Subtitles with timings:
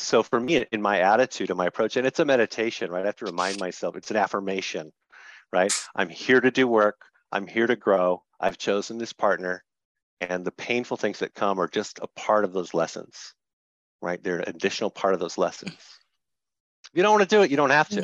[0.00, 3.02] so for me, in my attitude and my approach, and it's a meditation, right?
[3.02, 4.92] I have to remind myself it's an affirmation,
[5.52, 5.72] right?
[5.94, 7.00] I'm here to do work.
[7.32, 8.22] I'm here to grow.
[8.40, 9.62] I've chosen this partner,
[10.20, 13.34] and the painful things that come are just a part of those lessons,
[14.02, 14.22] right?
[14.22, 15.72] They're an additional part of those lessons.
[15.72, 18.00] If you don't want to do it, you don't have to.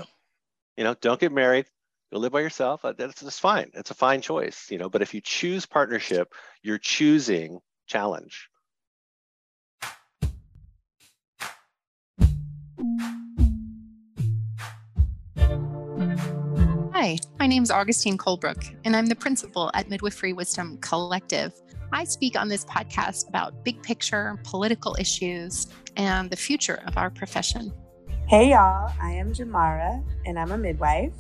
[0.77, 1.67] You know, don't get married.
[2.13, 2.85] Go live by yourself.
[2.85, 3.71] Uh, that's, that's fine.
[3.75, 4.89] It's a fine choice, you know.
[4.89, 6.33] But if you choose partnership,
[6.63, 8.49] you're choosing challenge.
[17.39, 21.53] My name is Augustine Colebrook, and I'm the principal at Midwifery Wisdom Collective.
[21.93, 25.67] I speak on this podcast about big picture political issues
[25.99, 27.75] and the future of our profession.
[28.27, 31.13] Hey, y'all, I am Jamarah, and I'm a midwife.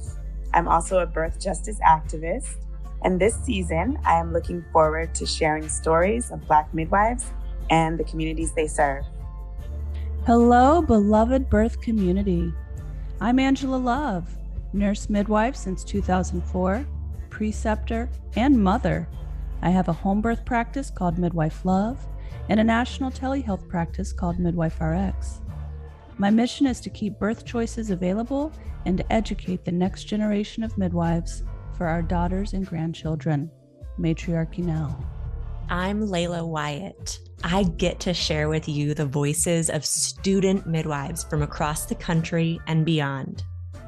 [0.55, 2.65] I'm also a birth justice activist.
[3.05, 7.27] And this season, I am looking forward to sharing stories of Black midwives
[7.69, 9.05] and the communities they serve.
[10.25, 12.55] Hello, beloved birth community.
[13.21, 14.35] I'm Angela Love,
[14.77, 16.87] nurse midwife since 2004,
[17.31, 19.09] preceptor, and mother.
[19.63, 21.99] I have a home birth practice called Midwife Love
[22.49, 25.41] and a national telehealth practice called Midwife RX.
[26.19, 28.53] My mission is to keep birth choices available
[28.85, 31.43] and to educate the next generation of midwives
[31.77, 33.51] for our daughters and grandchildren.
[33.99, 34.99] Matriarchy now.
[35.69, 37.19] I'm Layla Wyatt.
[37.43, 42.61] I get to share with you the voices of student midwives from across the country
[42.67, 43.43] and beyond.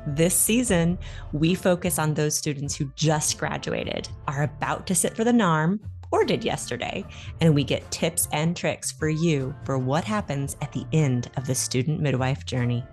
[0.06, 0.98] This season,
[1.32, 5.80] we focus on those students who just graduated, are about to sit for the NARM,
[6.10, 7.04] or did yesterday,
[7.40, 11.46] and we get tips and tricks for you for what happens at the end of
[11.46, 12.84] the student midwife journey.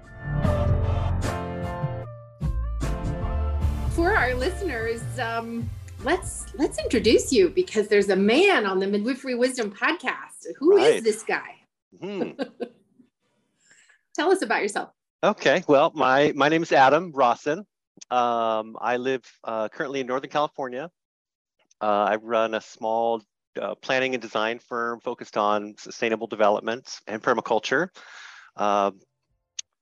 [3.92, 5.70] For our listeners, um,
[6.04, 10.48] let's let's introduce you because there's a man on the Midwifery Wisdom podcast.
[10.58, 10.96] Who right.
[10.96, 11.56] is this guy?
[12.02, 12.32] Hmm.
[14.16, 14.90] Tell us about yourself.
[15.24, 17.66] Okay, well, my my name is Adam Rawson.
[18.12, 20.92] Um, I live uh, currently in Northern California.
[21.82, 23.24] Uh, I run a small
[23.60, 27.88] uh, planning and design firm focused on sustainable development and permaculture.
[28.56, 28.92] Uh,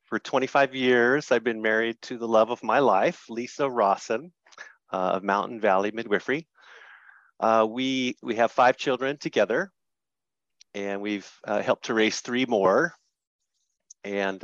[0.05, 4.31] for 25 years, I've been married to the love of my life, Lisa Rawson
[4.91, 6.47] uh, of Mountain Valley Midwifery.
[7.39, 9.71] Uh, we, we have five children together,
[10.75, 12.93] and we've uh, helped to raise three more.
[14.03, 14.43] And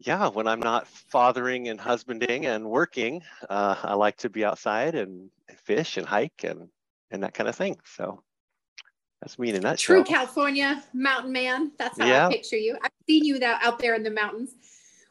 [0.00, 4.94] yeah, when I'm not fathering and husbanding and working, uh, I like to be outside
[4.94, 5.30] and
[5.64, 6.68] fish and hike and
[7.10, 7.76] and that kind of thing.
[7.84, 8.22] So
[9.20, 9.96] that's me in a nutshell.
[9.96, 11.72] True California mountain man.
[11.78, 12.28] That's how yeah.
[12.28, 12.78] I picture you.
[12.82, 14.54] I've seen you that out there in the mountains.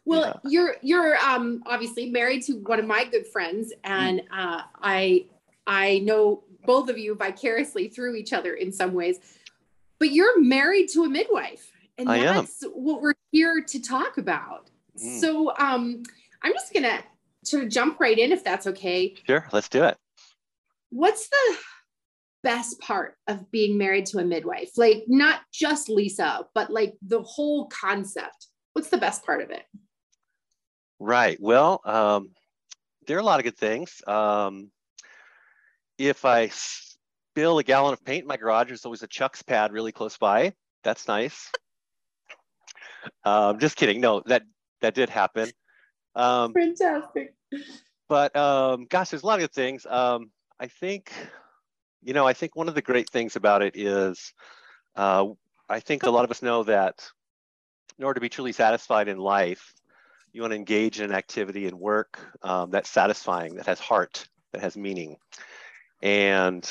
[0.06, 0.50] Well, yeah.
[0.50, 5.28] you're you're um, obviously married to one of my good friends, and uh, I
[5.68, 9.20] I know both of you vicariously through each other in some ways.
[10.00, 14.69] But you're married to a midwife, and that's what we're here to talk about.
[15.04, 15.20] Mm.
[15.20, 16.04] So um,
[16.44, 17.04] I'm just gonna
[17.44, 19.16] sort of jump right in if that's okay.
[19.26, 19.98] Sure, let's do it.
[20.90, 21.58] What's the
[22.44, 24.72] best part of being married to a midwife?
[24.78, 28.48] Like not just Lisa, but like the whole concept.
[28.74, 29.64] What's the best part of it?
[31.00, 31.38] Right.
[31.40, 32.30] Well, um,
[33.08, 34.02] there are a lot of good things.
[34.06, 34.70] Um,
[35.98, 39.72] if I spill a gallon of paint in my garage, there's always a Chux pad
[39.72, 40.54] really close by.
[40.84, 41.52] That's nice.
[43.26, 44.02] um, just kidding.
[44.02, 44.44] No, that
[44.82, 45.50] that did happen.
[46.16, 47.36] Um, Fantastic.
[48.08, 49.86] But um, gosh, there's a lot of good things.
[49.86, 51.14] Um, I think,
[52.02, 54.34] you know, I think one of the great things about it is,
[54.96, 55.28] uh,
[55.70, 57.08] I think a lot of us know that
[57.98, 59.74] in order to be truly satisfied in life,
[60.34, 64.28] you want to engage in an activity and work um, that's satisfying, that has heart,
[64.52, 65.18] that has meaning.
[66.02, 66.70] And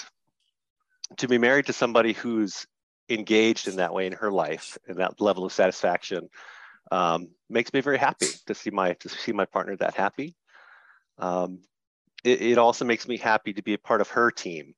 [1.18, 2.66] to be married to somebody who's
[3.08, 6.28] engaged in that way in her life and that level of satisfaction
[6.90, 10.34] um, makes me very happy to see my to see my partner that happy.
[11.18, 11.60] Um,
[12.24, 14.74] it, it, also makes me happy to be a part of her team,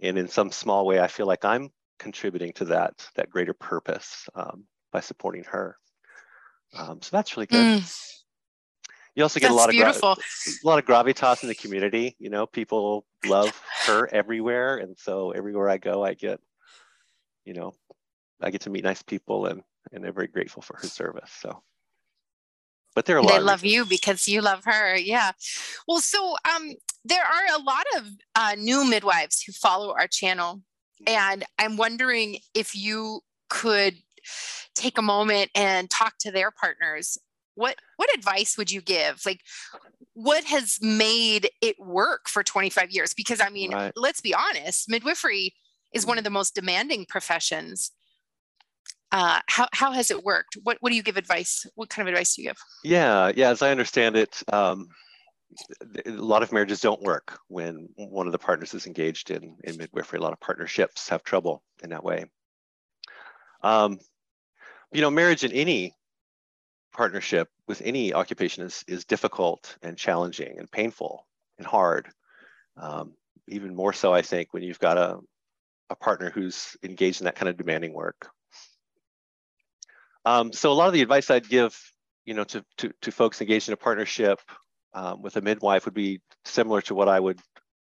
[0.00, 4.28] and in some small way, I feel like I'm contributing to that that greater purpose
[4.34, 5.76] um, by supporting her.
[6.76, 7.80] Um, so that's really good.
[7.80, 8.12] Mm.
[9.14, 10.12] You also get that's a lot of beautiful.
[10.12, 12.16] a lot of gravitas in the community.
[12.18, 16.40] You know, people love her everywhere, and so everywhere I go, I get,
[17.44, 17.74] you know,
[18.40, 21.30] I get to meet nice people and and they're very grateful for her service.
[21.40, 21.62] So,
[22.94, 23.32] but there are a lot.
[23.32, 24.96] They love you because you love her.
[24.96, 25.32] Yeah.
[25.88, 26.74] Well, so um,
[27.04, 28.06] there are a lot of
[28.36, 30.62] uh, new midwives who follow our channel,
[31.06, 33.96] and I'm wondering if you could
[34.74, 37.18] take a moment and talk to their partners.
[37.54, 39.22] What what advice would you give?
[39.26, 39.40] Like,
[40.14, 43.14] what has made it work for 25 years?
[43.14, 43.92] Because I mean, right.
[43.96, 45.54] let's be honest, midwifery
[45.92, 47.90] is one of the most demanding professions
[49.12, 50.56] uh, how, how has it worked?
[50.62, 51.66] What, what do you give advice?
[51.74, 52.58] What kind of advice do you give?
[52.82, 53.50] Yeah, yeah.
[53.50, 54.88] As I understand it, um,
[56.06, 59.76] a lot of marriages don't work when one of the partners is engaged in, in
[59.76, 60.18] midwifery.
[60.18, 62.24] A lot of partnerships have trouble in that way.
[63.62, 63.98] Um,
[64.92, 65.94] you know, marriage in any
[66.92, 71.26] partnership with any occupation is, is difficult and challenging and painful
[71.58, 72.08] and hard.
[72.76, 73.14] Um,
[73.48, 75.18] even more so, I think, when you've got a,
[75.90, 78.30] a partner who's engaged in that kind of demanding work.
[80.24, 81.78] Um, so a lot of the advice I'd give,
[82.24, 84.40] you know, to, to, to folks engaged in a partnership
[84.94, 87.40] um, with a midwife would be similar to what I would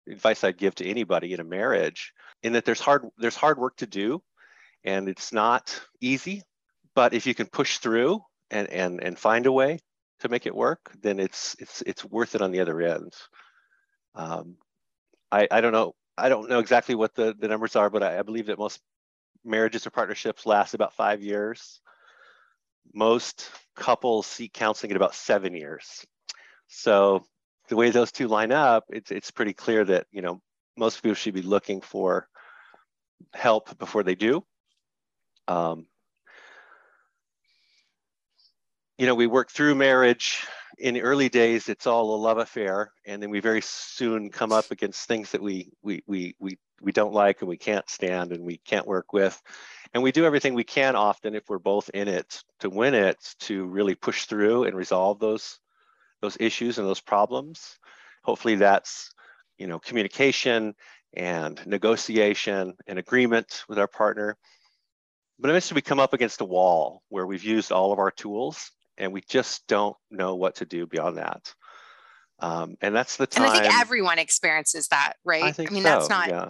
[0.09, 2.13] advice I'd give to anybody in a marriage,
[2.43, 4.21] in that there's hard there's hard work to do,
[4.83, 6.43] and it's not easy.
[6.95, 9.79] But if you can push through and and and find a way
[10.21, 13.13] to make it work, then it's it's it's worth it on the other end.
[14.15, 14.57] Um,
[15.31, 18.19] I I don't know I don't know exactly what the the numbers are, but I,
[18.19, 18.79] I believe that most
[19.45, 21.79] marriages or partnerships last about five years
[22.93, 26.05] most couples seek counseling at about seven years.
[26.67, 27.25] So
[27.69, 30.41] the way those two line up, it's it's pretty clear that you know
[30.77, 32.27] most people should be looking for
[33.33, 34.43] help before they do.
[35.47, 35.87] Um,
[38.97, 40.45] you know, we work through marriage.
[40.79, 44.51] In the early days, it's all a love affair, and then we very soon come
[44.51, 48.31] up against things that we we we we we don't like and we can't stand
[48.31, 49.41] and we can't work with
[49.93, 53.17] and we do everything we can often if we're both in it to win it
[53.39, 55.59] to really push through and resolve those
[56.21, 57.77] those issues and those problems
[58.23, 59.11] hopefully that's
[59.57, 60.73] you know communication
[61.13, 64.37] and negotiation and agreement with our partner
[65.39, 68.71] but eventually we come up against a wall where we've used all of our tools
[68.97, 71.53] and we just don't know what to do beyond that
[72.39, 75.73] um, and that's the time and i think everyone experiences that right i, think I
[75.73, 76.49] mean so, that's not yeah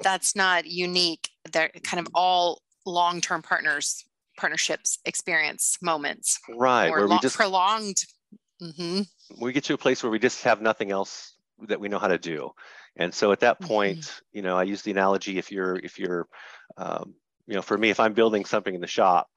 [0.00, 1.28] that's not unique.
[1.50, 4.04] They're kind of all long-term partners,
[4.38, 6.38] partnerships experience moments.
[6.48, 6.88] Right.
[6.88, 7.96] Or where long, we just prolonged.
[8.62, 9.02] Mm-hmm.
[9.40, 11.34] We get to a place where we just have nothing else
[11.68, 12.50] that we know how to do.
[12.96, 13.68] And so at that mm-hmm.
[13.68, 14.36] point, mm-hmm.
[14.36, 16.26] you know, I use the analogy if you're, if you're,
[16.76, 17.14] um,
[17.46, 19.28] you know, for me, if I'm building something in the shop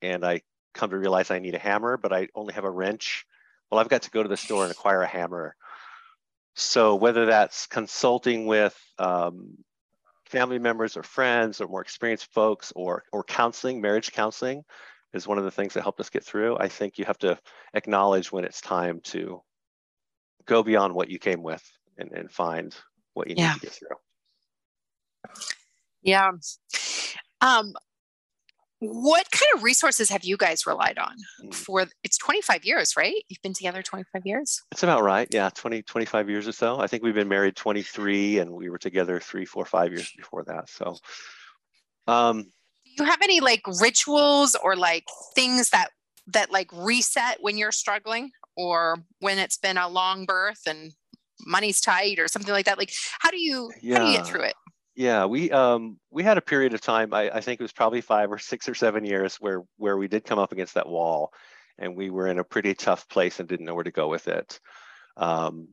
[0.00, 0.42] and I
[0.74, 3.26] come to realize I need a hammer, but I only have a wrench,
[3.70, 5.56] well, I've got to go to the store and acquire a hammer.
[6.54, 9.56] So whether that's consulting with um,
[10.26, 14.64] family members or friends or more experienced folks or, or counseling, marriage counseling
[15.14, 16.56] is one of the things that helped us get through.
[16.58, 17.38] I think you have to
[17.74, 19.42] acknowledge when it's time to
[20.44, 21.62] go beyond what you came with
[21.98, 22.74] and, and find
[23.14, 23.96] what you need to get through.
[26.02, 26.32] Yeah.
[27.40, 27.74] Um,
[28.84, 31.54] what kind of resources have you guys relied on mm.
[31.54, 33.14] for it's 25 years right?
[33.28, 34.60] You've been together 25 years?
[34.72, 36.80] It's about right yeah 20 25 years or so.
[36.80, 40.44] I think we've been married 23 and we were together three four five years before
[40.44, 40.96] that so
[42.08, 42.42] um
[42.96, 45.04] do you have any like rituals or like
[45.34, 45.90] things that
[46.26, 50.92] that like reset when you're struggling or when it's been a long birth and
[51.46, 52.78] money's tight or something like that?
[52.78, 53.98] Like how do you yeah.
[53.98, 54.54] how do you get through it
[54.94, 57.14] yeah, we um we had a period of time.
[57.14, 60.08] I, I think it was probably five or six or seven years where where we
[60.08, 61.32] did come up against that wall,
[61.78, 64.28] and we were in a pretty tough place and didn't know where to go with
[64.28, 64.60] it.
[65.16, 65.68] Um,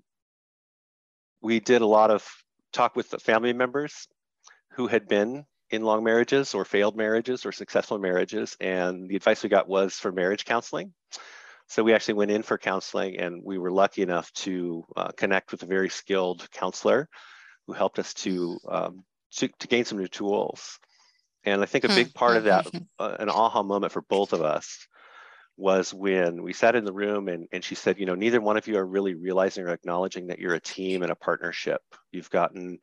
[1.41, 2.27] we did a lot of
[2.71, 4.07] talk with the family members
[4.73, 9.43] who had been in long marriages or failed marriages or successful marriages, and the advice
[9.43, 10.93] we got was for marriage counseling.
[11.67, 15.51] So we actually went in for counseling, and we were lucky enough to uh, connect
[15.51, 17.07] with a very skilled counselor
[17.67, 19.03] who helped us to um,
[19.37, 20.79] to, to gain some new tools.
[21.43, 23.93] And I think a big hmm, part of that, hmm, hmm, uh, an aha moment
[23.93, 24.87] for both of us,
[25.57, 28.55] was when we sat in the room and, and she said, you know, neither one
[28.55, 31.81] of you are really realizing or acknowledging that you're a team and a partnership.
[32.11, 32.79] You've gotten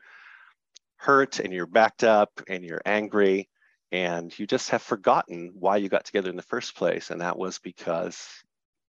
[0.97, 3.49] hurt and you're backed up and you're angry
[3.93, 7.11] and you just have forgotten why you got together in the first place.
[7.11, 8.29] And that was because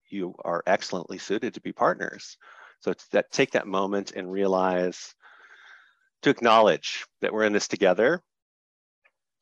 [0.10, 2.38] you are excellently suited to be partners.
[2.80, 5.13] So that take that moment and realize
[6.24, 8.22] to acknowledge that we're in this together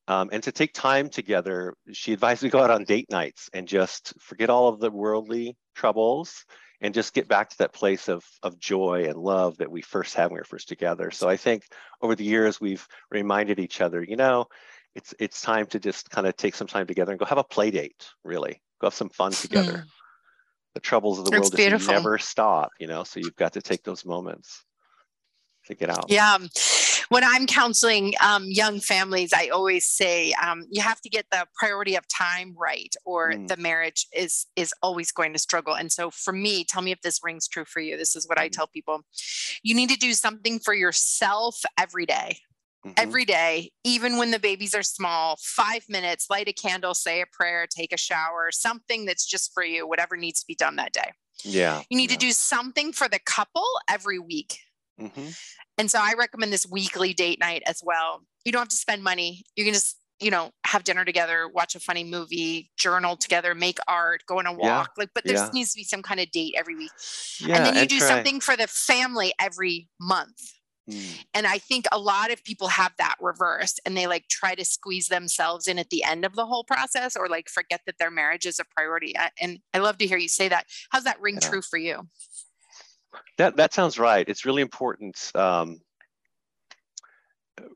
[0.07, 1.73] um, and to take time together.
[1.91, 5.55] She advised we go out on date nights and just forget all of the worldly
[5.75, 6.45] troubles
[6.81, 10.13] and just get back to that place of, of joy and love that we first
[10.13, 11.09] had when we were first together.
[11.11, 11.63] So I think
[12.01, 14.45] over the years we've reminded each other, you know,
[14.93, 17.43] it's it's time to just kind of take some time together and go have a
[17.43, 18.61] play date, really.
[18.79, 19.79] Go have some fun together.
[19.79, 19.85] Mm.
[20.73, 23.83] The troubles of the world just never stop, you know, so you've got to take
[23.83, 24.63] those moments
[25.65, 26.05] to get out.
[26.09, 26.37] Yeah.
[27.09, 31.45] When I'm counseling um, young families, I always say um, you have to get the
[31.55, 33.47] priority of time right, or mm.
[33.47, 35.75] the marriage is is always going to struggle.
[35.75, 37.95] And so, for me, tell me if this rings true for you.
[37.95, 38.41] This is what mm.
[38.41, 39.01] I tell people:
[39.61, 42.39] you need to do something for yourself every day.
[42.85, 42.93] mm-hmm.
[42.97, 47.25] every day, even when the babies are small, five minutes, light a candle, say a
[47.31, 50.93] prayer, take a shower, something that's just for you, whatever needs to be done that
[50.93, 51.11] day.
[51.43, 51.81] Yeah.
[51.89, 52.17] You need yeah.
[52.17, 54.59] to do something for the couple every week.
[54.99, 55.29] Mm-hmm.
[55.77, 58.21] And so I recommend this weekly date night as well.
[58.45, 59.43] You don't have to spend money.
[59.55, 63.79] You can just, you know, have dinner together, watch a funny movie, journal together, make
[63.87, 64.91] art, go on a walk.
[64.97, 65.01] Yeah.
[65.01, 65.49] Like, but there yeah.
[65.53, 66.91] needs to be some kind of date every week.
[67.41, 68.07] Yeah, and then you and do try.
[68.07, 70.39] something for the family every month.
[70.89, 71.25] Mm.
[71.33, 74.63] And I think a lot of people have that reversed and they like try to
[74.63, 78.11] squeeze themselves in at the end of the whole process or like forget that their
[78.11, 79.15] marriage is a priority.
[79.41, 80.67] And I love to hear you say that.
[80.91, 81.49] How's that ring yeah.
[81.49, 82.07] true for you?
[83.37, 84.27] That, that sounds right.
[84.27, 85.31] It's really important.
[85.35, 85.79] Um,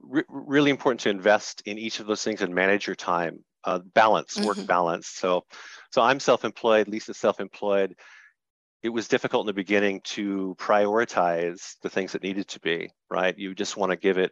[0.01, 3.79] re- really important to invest in each of those things and manage your time, uh,
[3.93, 4.65] balance, work mm-hmm.
[4.65, 5.07] balance.
[5.07, 5.45] So,
[5.91, 7.95] so I'm self-employed, Lisa's self-employed
[8.81, 13.37] it was difficult in the beginning to prioritize the things that needed to be, right?
[13.37, 14.31] You just want to give it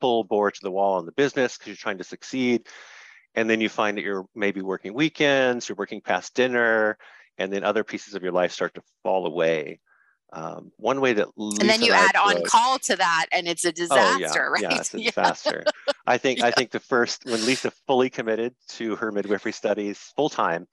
[0.00, 2.66] full bore to the wall on the business because you're trying to succeed.
[3.34, 6.98] And then you find that you're maybe working weekends, you're working past dinner,
[7.38, 9.78] and then other pieces of your life start to fall away.
[10.36, 13.64] Um, one way that Lisa and then you add on call to that, and it's
[13.64, 14.62] a disaster, oh, yeah, right?
[14.62, 15.64] Yeah, it's a disaster.
[16.06, 16.46] I think yeah.
[16.46, 20.68] I think the first when Lisa fully committed to her midwifery studies full time,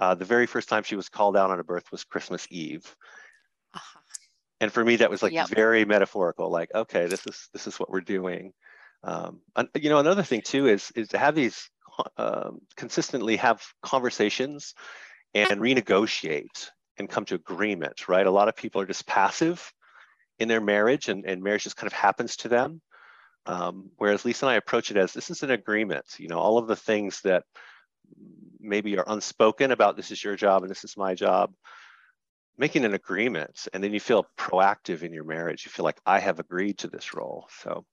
[0.00, 2.92] uh, the very first time she was called out on a birth was Christmas Eve.
[3.72, 4.00] Uh-huh.
[4.60, 5.48] And for me, that was like yep.
[5.48, 6.50] very metaphorical.
[6.50, 8.52] Like, okay, this is this is what we're doing.
[9.04, 11.70] Um, and, you know, another thing too is is to have these
[12.16, 14.74] um, consistently have conversations
[15.34, 18.08] and renegotiate and come to agreement.
[18.08, 18.26] Right?
[18.26, 19.72] A lot of people are just passive
[20.38, 22.80] in their marriage, and, and marriage just kind of happens to them.
[23.46, 26.04] Um, whereas Lisa and I approach it as this is an agreement.
[26.18, 27.44] You know, all of the things that
[28.60, 31.52] maybe are unspoken about this is your job and this is my job
[32.56, 36.18] making an agreement and then you feel proactive in your marriage you feel like i
[36.18, 37.84] have agreed to this role so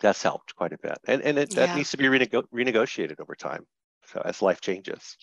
[0.00, 1.66] that's helped quite a bit and, and it, yeah.
[1.66, 3.64] that needs to be renego- renegotiated over time
[4.06, 5.16] so as life changes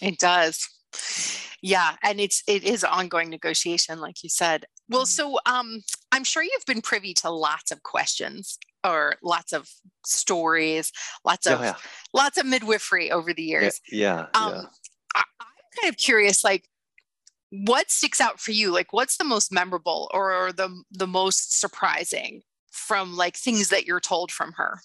[0.00, 0.68] it does
[1.62, 5.06] yeah and it's it is ongoing negotiation like you said well mm-hmm.
[5.06, 9.68] so um i'm sure you've been privy to lots of questions or lots of
[10.04, 10.92] stories,
[11.24, 11.74] lots of oh, yeah.
[12.12, 13.80] lots of midwifery over the years.
[13.90, 14.26] Yeah.
[14.34, 14.62] yeah, um, yeah.
[15.14, 16.68] I, I'm kind of curious, like
[17.50, 18.72] what sticks out for you?
[18.72, 24.00] Like what's the most memorable or the the most surprising from like things that you're
[24.00, 24.80] told from her?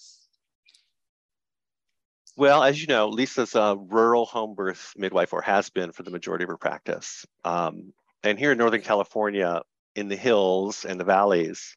[2.36, 6.10] Well, as you know, Lisa's a rural home birth midwife or has been for the
[6.10, 7.24] majority of her practice.
[7.44, 7.92] Um,
[8.24, 9.62] and here in Northern California,
[9.94, 11.76] in the hills and the valleys,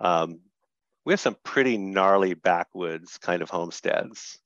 [0.00, 0.40] um,
[1.04, 4.38] we have some pretty gnarly backwoods kind of homesteads.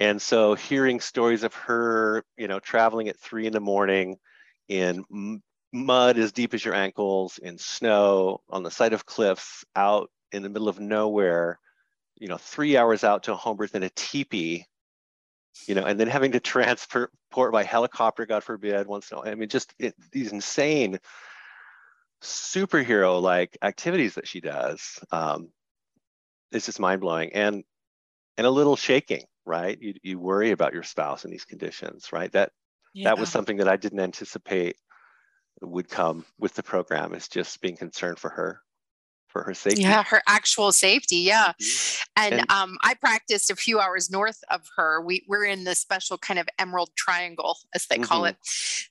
[0.00, 4.16] And so hearing stories of her, you know, traveling at three in the morning
[4.68, 5.40] in
[5.72, 10.42] mud as deep as your ankles, in snow, on the side of cliffs, out in
[10.42, 11.60] the middle of nowhere,
[12.18, 14.66] you know, three hours out to a home birth in a teepee,
[15.66, 19.30] you know, and then having to transport by helicopter, God forbid, once in a while.
[19.30, 20.98] I mean, just it, these insane
[22.22, 24.98] superhero like activities that she does.
[25.12, 25.50] Um,
[26.52, 27.64] it's just mind blowing and
[28.36, 29.80] and a little shaking, right?
[29.80, 32.30] You you worry about your spouse in these conditions, right?
[32.32, 32.52] That
[32.94, 33.10] yeah.
[33.10, 34.76] that was something that I didn't anticipate
[35.60, 37.14] would come with the program.
[37.14, 38.60] Is just being concerned for her
[39.34, 39.82] for her safety.
[39.82, 41.16] Yeah, her actual safety.
[41.16, 41.52] Yeah.
[41.60, 42.22] Mm-hmm.
[42.22, 45.02] And, and, um, I practiced a few hours north of her.
[45.02, 48.30] We, we're in the special kind of emerald triangle, as they call mm-hmm.
[48.30, 48.36] it.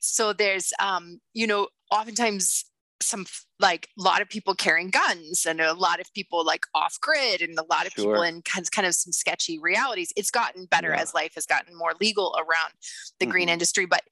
[0.02, 2.66] So there's, um, you know, oftentimes
[3.02, 3.26] some
[3.60, 7.42] like a lot of people carrying guns and a lot of people like off grid
[7.42, 8.06] and a lot of sure.
[8.06, 10.12] people in kind of, kind of some sketchy realities.
[10.16, 11.02] It's gotten better yeah.
[11.02, 12.74] as life has gotten more legal around
[13.20, 13.32] the mm-hmm.
[13.32, 14.04] green industry, but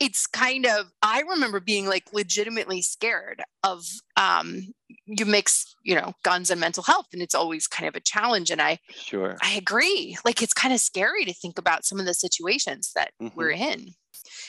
[0.00, 3.84] it's kind of I remember being like legitimately scared of
[4.16, 4.72] um
[5.06, 8.50] you mix, you know, guns and mental health and it's always kind of a challenge
[8.50, 10.16] and I sure I agree.
[10.24, 13.36] Like it's kind of scary to think about some of the situations that mm-hmm.
[13.36, 13.90] we're in.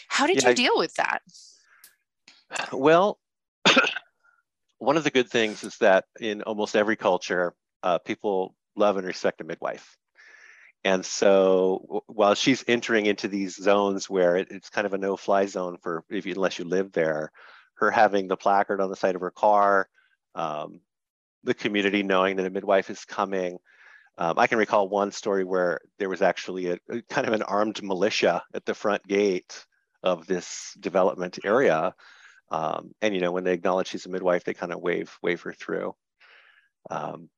[0.07, 1.21] How did yeah, you deal with that?
[2.71, 3.19] Well,
[4.79, 7.53] one of the good things is that in almost every culture,
[7.83, 9.97] uh, people love and respect a midwife.
[10.83, 15.47] And so while she's entering into these zones where it, it's kind of a no-fly
[15.47, 17.31] zone for if you, unless you live there,
[17.75, 19.89] her having the placard on the side of her car,
[20.35, 20.81] um,
[21.43, 23.57] the community knowing that a midwife is coming.
[24.17, 27.43] Um, I can recall one story where there was actually a, a, kind of an
[27.43, 29.65] armed militia at the front gate
[30.03, 31.93] of this development area
[32.49, 35.41] um, and you know, when they acknowledge she's a midwife, they kind of wave wave
[35.41, 35.95] her through.
[36.89, 37.29] Um,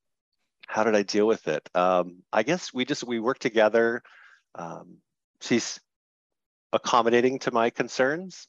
[0.67, 1.67] how did I deal with it?
[1.73, 4.03] Um, I guess we just we work together.
[4.55, 4.97] Um,
[5.41, 5.79] she's
[6.71, 8.47] accommodating to my concerns.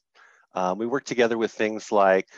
[0.54, 2.28] Um, we work together with things like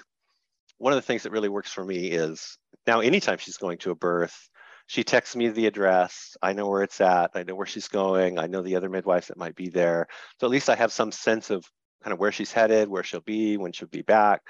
[0.79, 3.91] one of the things that really works for me is now anytime she's going to
[3.91, 4.49] a birth,
[4.87, 6.37] she texts me the address.
[6.43, 7.31] I know where it's at.
[7.35, 8.38] I know where she's going.
[8.38, 10.07] I know the other midwives that might be there.
[10.38, 11.64] So at least I have some sense of
[12.02, 14.42] kind of where she's headed, where she'll be, when she'll be back.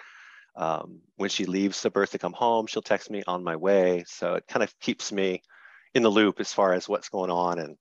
[0.55, 4.05] Um, when she leaves the birth to come home, she'll text me on my way.
[4.07, 5.43] So it kind of keeps me
[5.95, 7.77] in the loop as far as what's going on and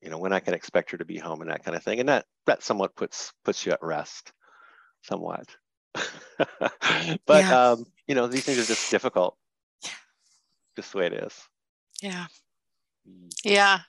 [0.00, 2.00] you know when I can expect her to be home and that kind of thing.
[2.00, 4.32] And that that somewhat puts puts you at rest,
[5.02, 5.46] somewhat.
[5.94, 7.70] but yeah.
[7.70, 9.36] um, you know these things are just difficult.
[10.74, 11.34] Just the way it is.
[12.00, 12.26] Yeah.
[13.08, 13.30] Mm.
[13.44, 13.80] Yeah.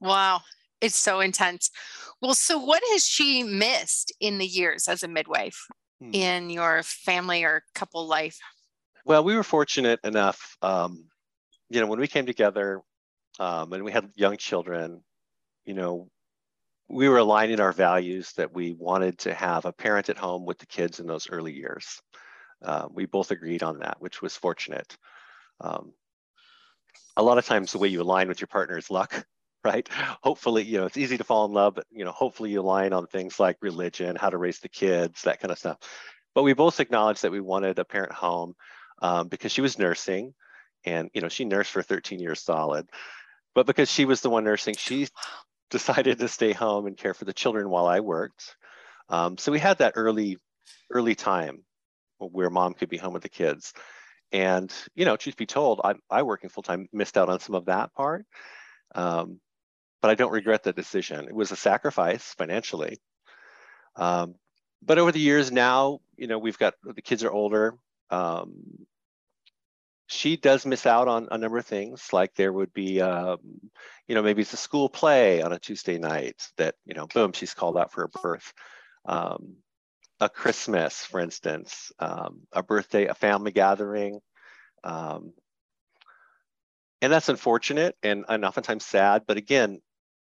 [0.00, 0.42] Wow.
[0.80, 1.70] It's so intense.
[2.20, 5.66] Well, so what has she missed in the years as a midwife
[6.00, 6.10] hmm.
[6.12, 8.38] in your family or couple life?
[9.04, 11.04] Well, we were fortunate enough, um,
[11.68, 12.80] you know, when we came together
[13.38, 15.02] um, and we had young children,
[15.66, 16.08] you know,
[16.88, 20.58] we were aligning our values that we wanted to have a parent at home with
[20.58, 22.00] the kids in those early years.
[22.62, 24.96] Uh, we both agreed on that, which was fortunate.
[25.60, 25.92] Um,
[27.16, 29.24] a lot of times the way you align with your partner is luck
[29.64, 29.88] right?
[30.22, 32.92] Hopefully you know it's easy to fall in love but you know hopefully you align
[32.92, 35.78] on things like religion how to raise the kids that kind of stuff.
[36.34, 38.54] But we both acknowledged that we wanted a parent home
[39.02, 40.34] um, because she was nursing
[40.84, 42.88] and you know she nursed for 13 years solid.
[43.54, 45.08] But because she was the one nursing she
[45.70, 48.56] decided to stay home and care for the children while i worked.
[49.08, 50.38] Um, so we had that early
[50.90, 51.64] early time
[52.18, 53.72] where mom could be home with the kids.
[54.32, 57.54] And, you know, truth be told, I, I working full time missed out on some
[57.54, 58.26] of that part.
[58.94, 59.40] Um,
[60.04, 61.28] but I don't regret the decision.
[61.28, 62.98] It was a sacrifice financially.
[63.96, 64.34] Um,
[64.82, 67.78] but over the years now, you know, we've got the kids are older.
[68.10, 68.84] Um,
[70.06, 73.38] she does miss out on a number of things, like there would be, um,
[74.06, 77.32] you know, maybe it's a school play on a Tuesday night that, you know, boom,
[77.32, 78.52] she's called out for a birth.
[79.06, 79.54] Um,
[80.20, 84.20] a Christmas, for instance, um, a birthday, a family gathering.
[84.84, 85.32] Um,
[87.00, 89.22] and that's unfortunate and, and oftentimes sad.
[89.26, 89.80] But again,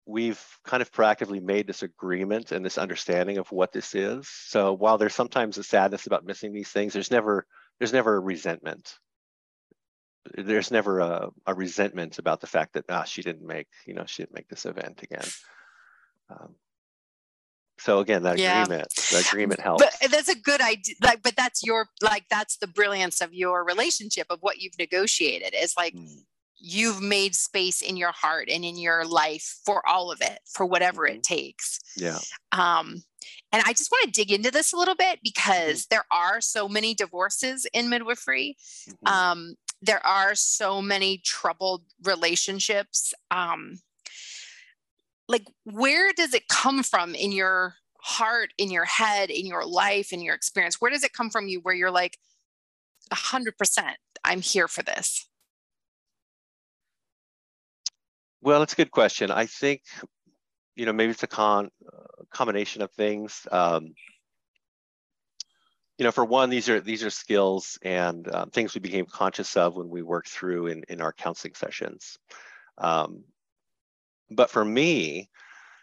[0.08, 4.28] we've kind of proactively made this agreement and this understanding of what this is.
[4.28, 7.46] So while there's sometimes a sadness about missing these things, there's never
[7.80, 8.98] there's never a resentment.
[10.34, 14.06] There's never a, a resentment about the fact that ah she didn't make you know
[14.08, 15.28] she didn't make this event again.
[16.30, 16.56] Um,
[17.80, 18.64] so again that yeah.
[18.64, 22.58] agreement that agreement helps but that's a good idea like but that's your like that's
[22.58, 26.24] the brilliance of your relationship of what you've negotiated is like mm.
[26.60, 30.66] You've made space in your heart and in your life for all of it for
[30.66, 31.18] whatever mm-hmm.
[31.18, 32.20] it takes yeah
[32.52, 33.04] um
[33.52, 35.96] and i just want to dig into this a little bit because mm-hmm.
[35.96, 38.58] there are so many divorces in midwifery
[38.90, 39.08] mm-hmm.
[39.08, 43.80] um there are so many troubled relationships um
[45.28, 50.14] like where does it come from in your heart in your head in your life
[50.14, 52.18] in your experience where does it come from you where you're like
[53.12, 53.52] 100%
[54.24, 55.28] i'm here for this
[58.42, 59.32] well it's a good question.
[59.32, 59.82] I think
[60.76, 61.70] you know maybe it's a con
[62.32, 63.48] combination of things.
[63.52, 63.94] Um,
[65.98, 69.58] you know for one these are these are skills and um, things we became conscious
[69.58, 72.18] of when we worked through in in our counseling sessions.
[72.78, 73.24] Um,
[74.30, 75.30] but for me,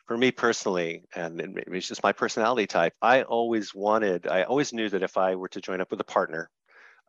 [0.07, 4.89] for me personally, and it's just my personality type, I always wanted, I always knew
[4.91, 6.51] that if I were to join up with a partner,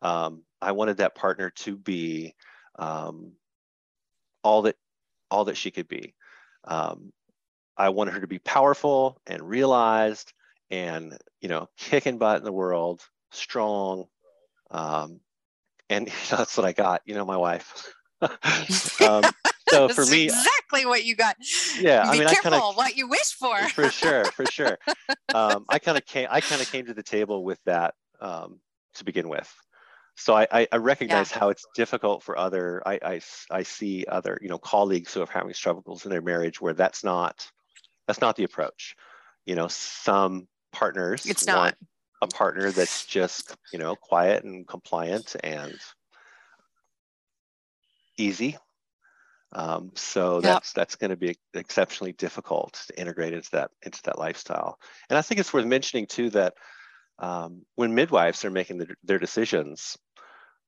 [0.00, 2.34] um, I wanted that partner to be
[2.78, 3.32] um,
[4.42, 4.76] all that
[5.30, 6.14] all that she could be.
[6.64, 7.12] Um,
[7.76, 10.32] I wanted her to be powerful and realized
[10.70, 14.06] and you know kicking butt in the world, strong,
[14.70, 15.20] um,
[15.88, 17.02] and you know, that's what I got.
[17.04, 17.92] You know, my wife.
[19.00, 19.24] um,
[19.68, 21.36] so for me, exactly what you got.
[21.80, 23.68] Yeah, Be I mean, careful I kinda, what you wish for.
[23.68, 24.78] for sure, for sure.
[25.34, 28.60] Um, I kind of came, I kind of came to the table with that um,
[28.94, 29.52] to begin with.
[30.16, 31.38] So I, I, recognize yeah.
[31.38, 32.82] how it's difficult for other.
[32.86, 36.60] I, I, I see other, you know, colleagues who are having struggles in their marriage
[36.60, 37.46] where that's not,
[38.06, 38.96] that's not the approach.
[39.44, 41.76] You know, some partners it's not
[42.22, 45.74] a partner that's just, you know, quiet and compliant and
[48.16, 48.56] easy
[49.52, 54.18] um, so that's that's going to be exceptionally difficult to integrate into that into that
[54.18, 54.78] lifestyle.
[55.08, 56.54] And I think it's worth mentioning too that
[57.18, 59.96] um, when midwives are making the, their decisions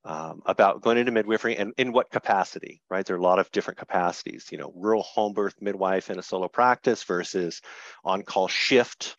[0.08, 3.04] um, about going into midwifery and in what capacity, right?
[3.04, 4.48] There are a lot of different capacities.
[4.50, 7.60] You know, rural home birth midwife in a solo practice versus
[8.04, 9.16] on-call shift,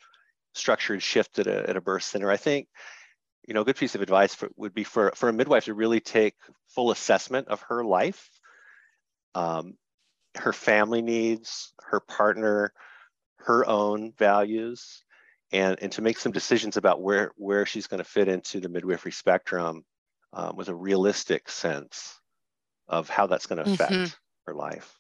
[0.54, 2.30] structured shift at a, at a birth center.
[2.30, 2.68] I think
[3.48, 5.74] you know, a good piece of advice for, would be for, for a midwife to
[5.74, 6.36] really take
[6.68, 8.30] full assessment of her life
[9.36, 9.76] um,
[10.38, 12.74] her family needs, her partner,
[13.38, 15.04] her own values,
[15.52, 18.70] and, and to make some decisions about where, where she's going to fit into the
[18.70, 19.84] midwifery spectrum
[20.34, 22.20] um, with a realistic sense
[22.88, 24.06] of how that's going to affect mm-hmm.
[24.48, 24.96] her life.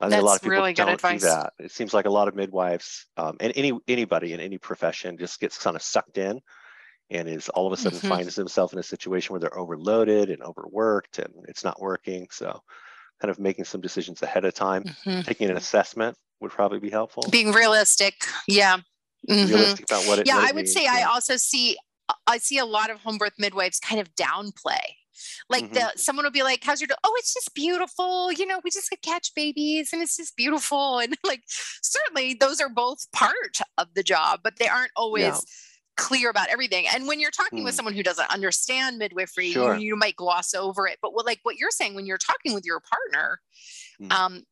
[0.00, 1.52] I think That's a lot of people really don't do that.
[1.58, 5.38] It seems like a lot of midwives um, and any anybody in any profession just
[5.40, 6.40] gets kind of sucked in
[7.10, 8.08] and is all of a sudden Mhm.
[8.08, 12.28] finds themselves in a situation where they're overloaded and overworked and it's not working.
[12.30, 12.62] So
[13.20, 15.26] kind of making some decisions ahead of time, Mhm.
[15.26, 17.24] taking an assessment would probably be helpful.
[17.30, 18.24] Being realistic.
[18.48, 18.78] Yeah.
[19.28, 19.48] Mhm.
[19.48, 21.76] Realistic about what it yeah what i would means, say i also see
[22.26, 24.80] i see a lot of home birth midwives kind of downplay
[25.50, 25.74] like Mhm.
[25.74, 26.94] the someone will be like how's your do-?
[27.04, 30.98] oh it's just beautiful you know we just could catch babies and it's just beautiful
[30.98, 35.38] and like certainly those are both part of the job but they aren't always Yeah.
[35.96, 37.76] clear about everything and when you're talking with Hmm.
[37.76, 39.74] someone who doesn't understand midwifery Sure.
[39.74, 42.54] you, you might gloss over it but what like what you're saying when you're talking
[42.54, 43.40] with your partner
[43.98, 44.12] Hmm.
[44.12, 44.42] um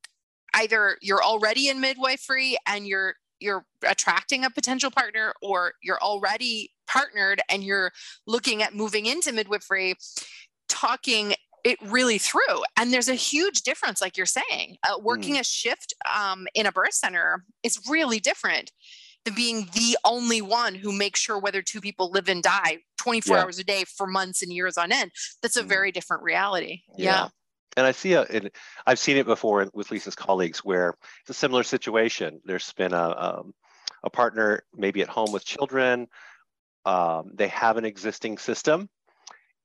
[0.54, 6.72] either you're already in midwifery and you're you're attracting a potential partner or you're already
[6.88, 7.92] partnered and you're
[8.26, 9.94] looking at moving into midwifery
[10.68, 15.44] talking it really through and there's a huge difference like you're saying uh, working a
[15.44, 18.70] shift um, in a birth center is really different
[19.24, 23.36] than being the only one who makes sure whether two people live and die 24
[23.36, 23.42] Yeah.
[23.42, 25.10] hours a day for months and years on end
[25.42, 25.68] that's a Mm.
[25.68, 27.28] very different reality yeah,
[27.76, 28.50] And I see a, and
[28.86, 32.40] I've seen it before with Lisa's colleagues where it's a similar situation.
[32.44, 33.52] There's been a, um,
[34.02, 36.08] a partner maybe at home with children.
[36.88, 38.88] Um, they have an existing system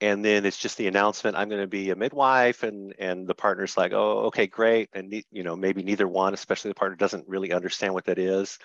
[0.01, 3.33] and then it's just the announcement, I'm going to be a midwife and, and the
[3.36, 4.89] partner's like, oh, okay, great.
[4.91, 8.59] And, you know, maybe neither one, especially the partner doesn't really understand what that is.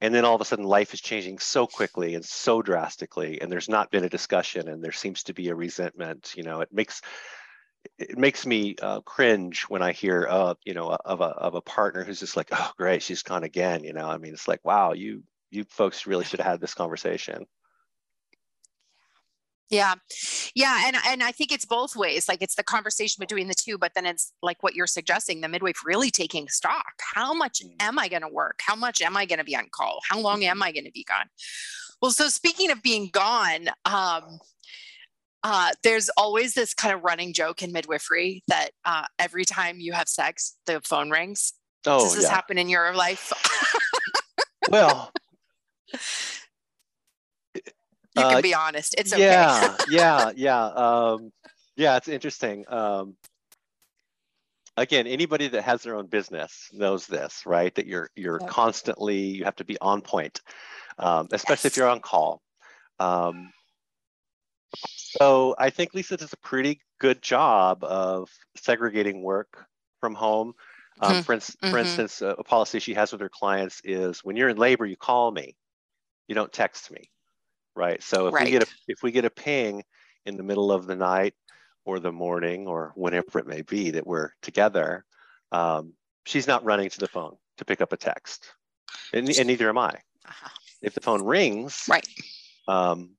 [0.00, 3.50] And then all of a sudden life is changing so quickly and so drastically and
[3.52, 6.72] there's not been a discussion and there seems to be a resentment, you know, it
[6.72, 7.00] makes,
[7.98, 11.60] it makes me uh, cringe when I hear, uh, you know, of a of a
[11.60, 13.84] partner who's just like, oh, great, she's gone again.
[13.84, 16.74] You know, I mean, it's like, wow, you you folks really should have had this
[16.74, 17.46] conversation.
[19.68, 19.94] Yeah.
[20.54, 20.82] Yeah.
[20.86, 22.28] And, and I think it's both ways.
[22.28, 25.48] Like it's the conversation between the two, but then it's like what you're suggesting, the
[25.48, 26.92] midwife really taking stock.
[27.14, 27.74] How much Mm.
[27.80, 28.60] am I going to work?
[28.62, 30.00] How much am I going to be on call?
[30.08, 30.64] How long am Mhm.
[30.64, 31.28] I going to be gone?
[32.00, 34.38] Well, so speaking of being gone, um,
[35.42, 39.92] uh, there's always this kind of running joke in midwifery that uh, every time you
[39.94, 41.54] have sex, the phone rings.
[41.86, 42.30] Oh Does this yeah.
[42.30, 43.32] happen in your life?
[44.68, 45.12] Well,
[48.16, 48.94] you Uh, can be honest.
[48.98, 49.22] It's okay.
[49.22, 50.64] yeah, yeah, yeah.
[50.66, 51.30] Um,
[51.76, 52.64] yeah, it's interesting.
[52.68, 53.16] Um,
[54.76, 57.74] again, anybody that has their own business knows this, right?
[57.74, 58.50] That you're you're Yep.
[58.50, 60.40] constantly you have to be on point,
[60.98, 62.42] um, especially if you're on call.
[62.98, 63.52] Um,
[64.74, 69.66] so I think Lisa does a pretty good job of segregating work
[70.00, 70.54] from home.
[71.00, 71.80] Um, Mhm, for, ins- for mhm.
[71.80, 75.30] instance, a policy she has with her clients is when you're in labor, you call
[75.30, 75.54] me,
[76.26, 77.10] you don't text me,
[77.76, 78.02] right?
[78.02, 79.84] So if we get a if we get a ping
[80.24, 81.34] in the middle of the night
[81.84, 85.04] or the morning or whenever it may be that we're together,
[85.52, 85.92] um,
[86.24, 88.46] she's not running to the phone to pick up a text,
[89.12, 89.90] and, and neither am I.
[90.26, 90.48] Uh-huh.
[90.82, 92.06] If the phone rings, Right.
[92.66, 93.10] um,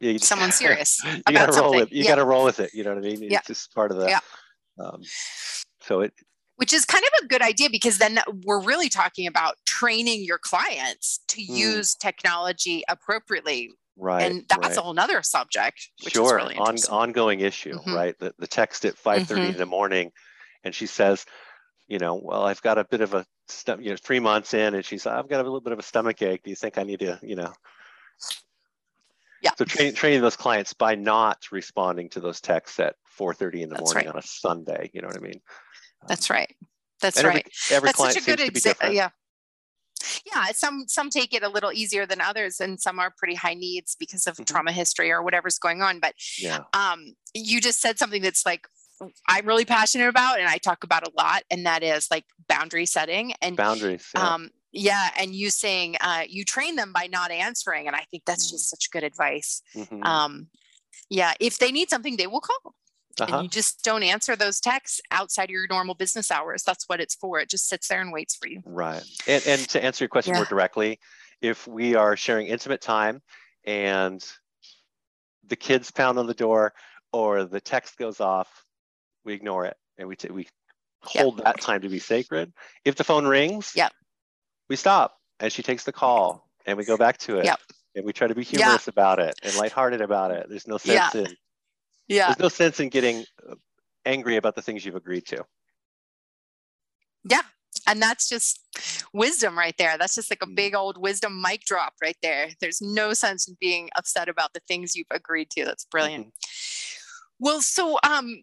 [0.00, 2.10] you Someone serious you gotta roll with you Yeah.
[2.10, 2.72] gotta roll with it.
[2.74, 3.22] You know what I mean?
[3.24, 3.40] It's Yeah.
[3.46, 4.08] just part of the.
[4.08, 4.20] Yeah.
[4.78, 5.02] Um,
[5.80, 6.12] so it
[6.56, 10.38] which is kind of a good idea because then we're really talking about training your
[10.38, 11.56] clients to Mm.
[11.56, 14.22] use technology appropriately right.
[14.22, 14.76] and that's right.
[14.76, 17.94] a whole nother subject which sure is really on, ongoing issue Mhm.
[17.94, 19.48] right the, the text at 5.30 Mhm.
[19.50, 20.12] in the morning
[20.64, 21.24] and she says
[21.88, 23.24] you know well i've got a bit of a
[23.78, 26.20] you know three months in and she's i've got a little bit of a stomach
[26.22, 27.52] ache do you think i need to you know
[29.42, 29.52] Yeah.
[29.56, 33.76] so train, training those clients by not responding to those texts at 4.30 in the
[33.76, 34.14] That's morning right.
[34.14, 35.40] on a sunday you know what i mean
[36.08, 36.54] that's right
[37.00, 39.10] that's every, right every that's client such a good to be example different yeah
[40.34, 43.54] yeah some some take it a little easier than others and some are pretty high
[43.54, 44.46] needs because of Mhm.
[44.46, 48.68] trauma history or whatever's going on but yeah um you just said something that's like
[49.28, 52.86] i'm really passionate about and i talk about a lot and that is like boundary
[52.86, 54.34] setting and boundaries yeah.
[54.34, 58.22] um yeah and you saying uh you train them by not answering and i think
[58.26, 58.50] that's Mm.
[58.52, 60.04] just such good advice Mhm.
[60.04, 60.48] um
[61.10, 62.74] yeah if they need something they will call
[63.20, 63.34] Uh-huh.
[63.38, 67.00] and you just don't answer those texts outside of your normal business hours that's what
[67.00, 69.02] it's for it just sits there and waits for you Right.
[69.26, 70.98] And, and to answer your question more directly,
[71.40, 73.22] if we are sharing intimate time
[73.64, 74.24] and
[75.46, 76.72] the kids pound on the door
[77.12, 78.64] or the text goes off,
[79.24, 80.46] we ignore it and we, t- we
[81.14, 81.22] Yep.
[81.22, 82.52] hold that time to be sacred.
[82.84, 83.92] If the phone rings, Yep.
[84.68, 87.44] we stop and she takes the call and we go back to it.
[87.44, 87.60] Yep.
[87.94, 88.58] And we try to be Yeah.
[88.58, 90.46] humorous about it and lighthearted about it.
[90.48, 91.20] There's no sense Yeah.
[91.22, 91.36] in
[92.08, 93.24] yeah there's no sense in getting
[94.04, 95.44] angry about the things you've agreed to.
[97.28, 97.42] yeah
[97.86, 98.60] and that's just
[99.12, 99.96] wisdom right there.
[99.98, 100.56] That's just like a Mm.
[100.56, 102.48] big old wisdom mic drop right there.
[102.60, 105.64] There's no sense in being upset about the things you've agreed to.
[105.64, 106.32] That's brilliant.
[107.38, 108.42] Well, so um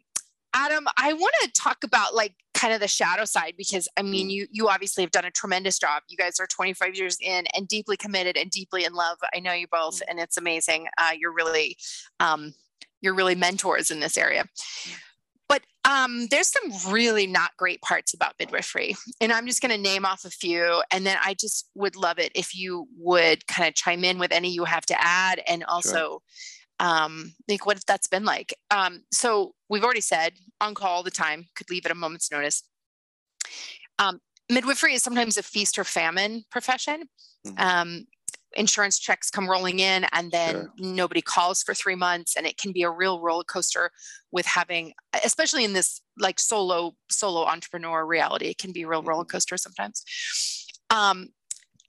[0.53, 4.27] Adam, I want to talk about like kind of the shadow side because I mean
[4.27, 4.31] Mm.
[4.31, 6.03] you you obviously have done a tremendous job.
[6.07, 9.17] You guys are 25 years in and deeply committed and deeply in love.
[9.33, 10.03] I know you both Mm.
[10.09, 10.87] and it's amazing.
[10.97, 11.75] Uh, you're really
[12.19, 12.53] um
[13.03, 14.45] you're really mentors in this area.
[15.49, 18.95] But um, there's some really not great parts about midwifery.
[19.21, 20.81] And I'm just going to name off a few.
[20.89, 24.31] And then I just would love it if you would kind of chime in with
[24.31, 26.21] any you have to add and also
[26.79, 28.53] um, like what that's been like.
[28.71, 32.31] Um, so we've already said on call all the time, could leave at a moment's
[32.31, 32.63] notice.
[33.99, 37.03] Um, midwifery is sometimes a feast or famine profession.
[37.45, 37.59] Mhm.
[37.59, 38.05] Um,
[38.55, 40.71] insurance checks come rolling in and then Sure.
[40.77, 43.91] nobody calls for three months and it can be a real roller coaster
[44.31, 49.03] with having especially in this like solo solo entrepreneur reality it can be a real
[49.03, 49.29] roller Mhm.
[49.31, 50.03] coaster sometimes
[50.89, 51.29] um,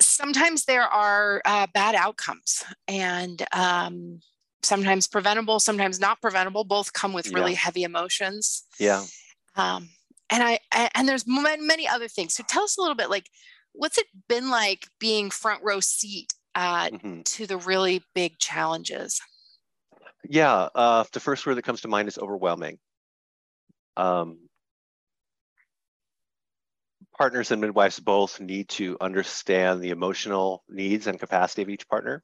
[0.00, 4.20] sometimes there are uh, bad outcomes and um,
[4.62, 7.58] sometimes preventable sometimes not preventable both come with really Yeah.
[7.58, 9.04] heavy emotions Yeah.
[9.56, 9.90] um,
[10.30, 10.58] and I
[10.94, 12.34] and there's many other things.
[12.34, 13.28] So tell us a little bit, like,
[13.72, 19.20] what's it been like being front row seat uh, hmm to the really big challenges?
[20.28, 20.68] Yeah.
[20.74, 22.78] Uh, the first word that comes to mind is overwhelming.
[23.96, 24.48] Um,
[27.16, 32.22] partners and midwives both need to understand the emotional needs and capacity of each partner.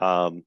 [0.00, 0.44] Um,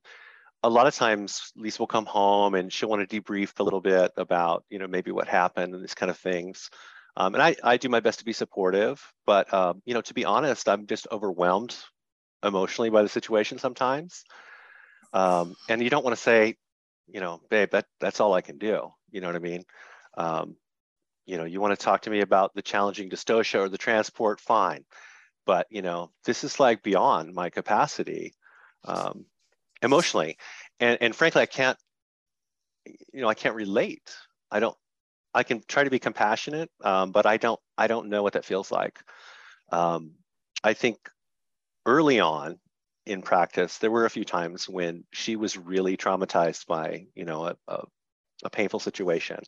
[0.62, 3.82] a lot of times Lisa will come home and she'll want to debrief a little
[3.82, 6.70] bit about, you know, maybe what happened and these kind of things.
[7.18, 10.14] Um, and I, I do my best to be supportive, but, um, you know, to
[10.14, 11.76] be honest, I'm just overwhelmed
[12.44, 14.24] emotionally by the situation sometimes.
[15.14, 16.56] Um, and you don't want to say,
[17.08, 18.92] you know, babe, that, that's all I can do.
[19.12, 19.64] You know what I mean?
[20.18, 20.56] Um,
[21.26, 24.40] you know, you want to talk to me about the challenging dystocia or the transport,
[24.40, 24.86] fine.
[25.46, 28.34] But, you know, this is like beyond my capacity
[28.86, 29.26] um,
[29.82, 30.38] emotionally.
[30.80, 31.78] And, and frankly, I can't,
[32.86, 34.16] you know, I can't relate.
[34.52, 34.78] I don't,
[35.34, 38.46] I can try to be compassionate, um, but I don't, I don't know what that
[38.46, 39.00] feels like.
[39.72, 40.14] Um,
[40.64, 40.98] I think
[41.86, 42.60] early on
[43.06, 47.46] in practice, there were a few times when she was really traumatized by, you know,
[47.46, 47.84] a, a,
[48.46, 49.40] a painful situation.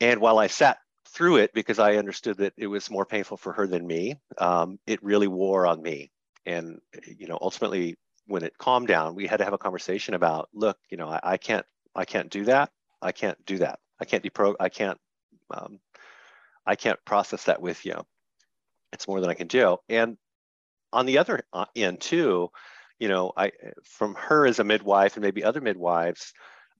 [0.00, 3.52] And while I sat through it because I understood that it was more painful for
[3.52, 6.10] her than me, um, it really wore on me.
[6.46, 10.48] And, you know, ultimately when it calmed down, we had to have a conversation about,
[10.54, 12.70] look, you know, I, I can't, I can't do that.
[13.00, 13.78] I can't do that.
[14.00, 14.98] I can't depro, I can't,
[15.52, 15.78] um,
[16.66, 17.94] I can't process that with you.
[18.92, 19.76] It's more than I can do.
[19.88, 20.16] And
[20.92, 22.50] on the other uh, end too,
[22.98, 23.52] you know, I
[23.84, 26.32] from her as a midwife and maybe other midwives,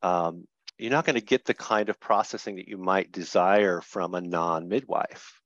[0.03, 0.47] um,
[0.79, 4.21] you're not going to get the kind of processing that you might desire from a
[4.21, 5.41] non-midwife,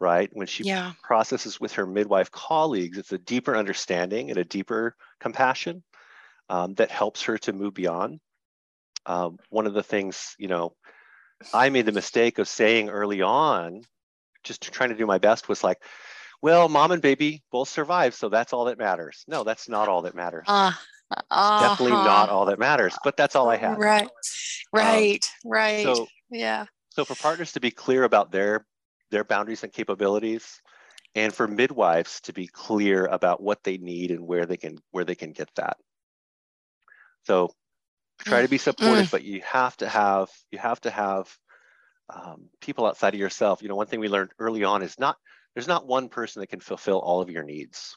[0.00, 0.30] right?
[0.32, 0.92] When she Yeah.
[1.02, 5.84] processes with her midwife colleagues, it's a deeper understanding and a deeper compassion
[6.48, 8.20] um, that helps her to move beyond.
[9.06, 10.74] Um, one of the things, you know,
[11.52, 13.82] I made the mistake of saying early on,
[14.44, 15.82] just trying to do my best, was like,
[16.42, 19.24] well, mom and baby both survived, so that's all that matters.
[19.26, 20.46] No, that's not all that matters.
[20.48, 20.72] Uh,
[21.30, 22.04] Definitely uh-huh.
[22.04, 23.78] not all that matters, but that's all I have.
[23.78, 24.08] Right,
[24.72, 25.82] right, right.
[25.82, 26.66] So, yeah.
[26.90, 28.66] so for partners to be clear about their
[29.10, 30.60] their boundaries and capabilities,
[31.14, 35.04] and for midwives to be clear about what they need and where they can where
[35.04, 35.78] they can get that.
[37.24, 37.50] So
[38.20, 41.34] try to be supportive, but you have to have you have to have
[42.14, 43.62] um, people outside of yourself.
[43.62, 45.16] You know, one thing we learned early on is not
[45.58, 47.96] there's not one person that can fulfill all of your needs.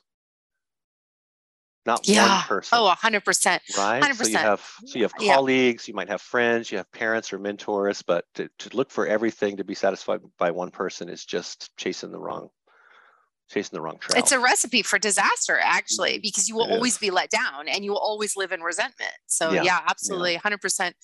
[1.85, 2.79] Not one person.
[2.79, 3.59] Oh, 100%.
[3.77, 4.15] right?
[4.15, 5.35] So you have so you have Yeah.
[5.35, 9.05] colleagues, you might have friends, you have parents or mentors, but to, to look for
[9.05, 12.49] everything to be satisfied by one person is just chasing the wrong
[13.51, 14.17] chasing the wrong trail.
[14.17, 16.21] It's a recipe for disaster, actually, Mhm.
[16.21, 16.99] because you will It always is.
[16.99, 19.13] be let down and you will always live in resentment.
[19.27, 19.63] So, Yeah.
[19.63, 20.95] yeah, absolutely, 100%.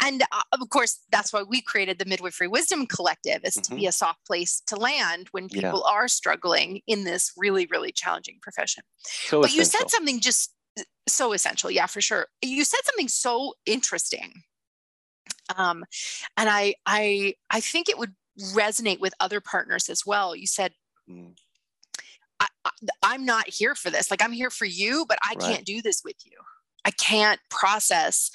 [0.00, 3.86] And uh, of course, that's why we created the Midwifery Wisdom Collective, is to be
[3.86, 5.56] a soft place to land when Mm-hmm.
[5.56, 5.70] Yeah.
[5.70, 8.84] people are struggling in this really, really challenging profession.
[9.04, 10.54] so but you said something just
[11.08, 11.70] so essential.
[11.70, 12.28] Yeah, for sure.
[12.42, 14.44] You said something so interesting.
[15.56, 15.84] Um,
[16.36, 18.14] and I, I, I think it would
[18.54, 20.34] resonate with other partners as well.
[20.36, 20.72] You said,
[21.10, 21.34] Mm,
[23.12, 24.10] I'm not here for this.
[24.10, 25.40] Like I'm here for you, but I Right.
[25.54, 26.32] can't do this with you.
[26.84, 28.30] I can't process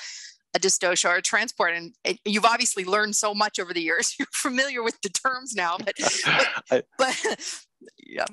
[0.55, 1.73] a dystocia or a transport.
[1.73, 4.15] And it, you've obviously learned so much over the years.
[4.19, 5.93] You're familiar with the terms now, but,
[6.71, 7.45] I, but
[7.97, 8.25] yeah.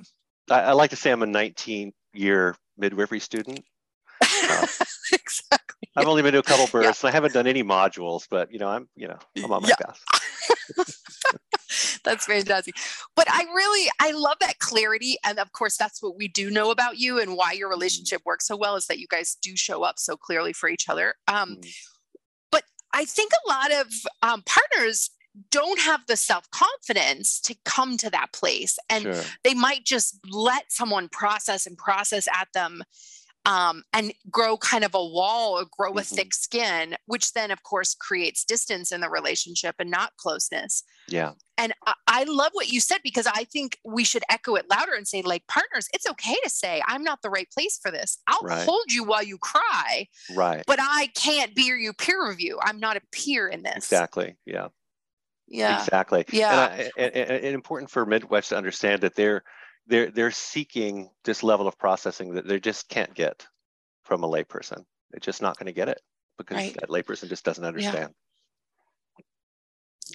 [0.51, 3.61] I, I like to say I'm a 19 year midwifery student.
[4.21, 4.67] Um,
[5.13, 5.89] exactly.
[5.97, 8.59] I've only been to a couple births and I haven't done any modules, but you
[8.59, 9.77] know, I'm, you know, I'm on my Yeah.
[9.87, 10.93] best.
[12.05, 12.77] That's fantastic.
[13.17, 15.17] But I really, I love that clarity.
[15.25, 17.79] And of course, that's what we do know about you and why your mm-hmm.
[17.79, 20.89] relationship works so well is that you guys do show up so clearly for each
[20.89, 21.15] other.
[21.27, 21.75] Um, mm.
[22.53, 25.11] But I think a lot of um, partners
[25.51, 28.79] don't have the self confidence to come to that place.
[28.89, 29.23] And sure.
[29.43, 32.85] they might just let someone process and process at them
[33.45, 36.15] um, and grow kind of a wall or grow a mm-hmm.
[36.15, 40.83] thick skin, which then, of course, creates distance in the relationship and not closeness.
[41.09, 41.33] Yeah.
[41.59, 44.95] And I, I, love what you said because I think we should echo it louder
[44.95, 48.19] and say, like, partners, it's okay to say, I'm not the right place for this.
[48.27, 48.65] I'll right.
[48.65, 50.09] hold you while you cry.
[50.35, 50.65] Right.
[50.67, 52.59] But I can't be your peer review.
[52.63, 53.77] I'm not a peer in this.
[53.77, 54.37] Exactly.
[54.47, 54.69] Yeah.
[55.47, 55.79] Yeah.
[55.79, 56.25] Exactly.
[56.33, 56.73] Yeah.
[56.73, 59.45] And, I, and, and important for midwives to understand that they're
[59.87, 63.47] they're they're seeking this level of processing that they just can't get
[64.05, 64.85] from a layperson.
[65.11, 66.01] They're just not going to get it
[66.39, 66.77] because right.
[66.81, 68.13] that layperson just doesn't understand.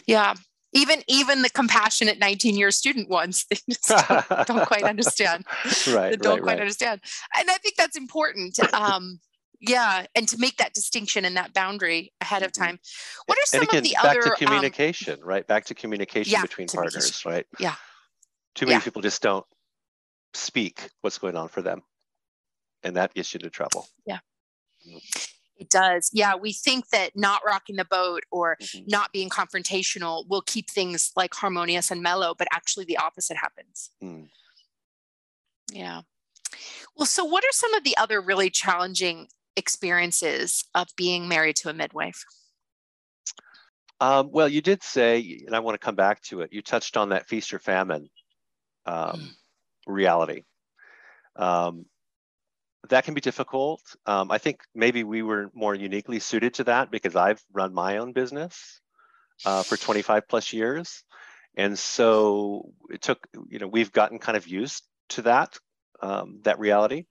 [0.05, 0.33] Yeah.
[0.33, 0.33] yeah.
[0.71, 5.45] Even even the compassionate 19 year student ones they don't, don't, quite understand.
[5.87, 6.11] right.
[6.11, 6.59] They don't right, quite right.
[6.59, 7.01] understand.
[7.37, 8.59] And I think that's important.
[8.73, 9.19] Um,
[9.59, 12.63] yeah and to make that distinction and that boundary ahead of mm-hmm.
[12.63, 12.79] time
[13.25, 15.75] what are some again, of the back other to um, communication um, right back to
[15.75, 17.75] communication yeah, between partners right yeah
[18.55, 18.79] too many yeah.
[18.79, 19.45] people just don't
[20.33, 21.81] speak what's going on for them.
[22.83, 23.87] And that gets you into trouble.
[24.05, 24.19] Yeah.
[25.57, 26.09] It does.
[26.13, 28.85] Yeah we think that not rocking the boat or mm-hmm.
[28.87, 33.89] not being confrontational will keep things like harmonious and mellow but actually the opposite happens.
[34.01, 34.29] Mm.
[35.73, 36.01] yeah.
[36.95, 41.69] Well so what are some of the other really challenging experiences of being married to
[41.69, 42.23] a midwife?
[43.99, 46.95] Um, well you did say and i want to come back to it you touched
[46.95, 48.09] on that feast or famine
[48.85, 49.29] um, mm.
[49.89, 50.43] Reality.
[51.35, 51.85] Um,
[52.89, 53.81] that can be difficult.
[54.05, 57.97] Um, I think maybe we were more uniquely suited to that because I've run my
[57.97, 58.79] own business
[59.45, 61.03] uh, for 25 plus years.
[61.55, 65.57] And so it took, you know, we've gotten kind of used to that,
[66.01, 67.05] um, that reality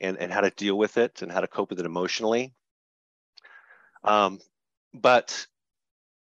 [0.00, 2.54] and, and how to deal with it and how to cope with it emotionally.
[4.02, 4.38] Um,
[4.94, 5.46] but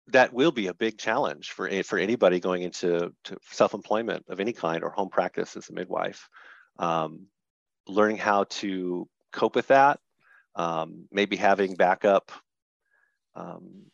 [0.09, 3.13] that will be a big challenge for for anybody going into
[3.51, 6.29] self-employment of any kind or home practice as a midwife.
[6.79, 7.27] Um,
[7.87, 9.99] learning how to cope with that,
[10.55, 12.31] um, maybe having backup
[13.35, 13.85] um,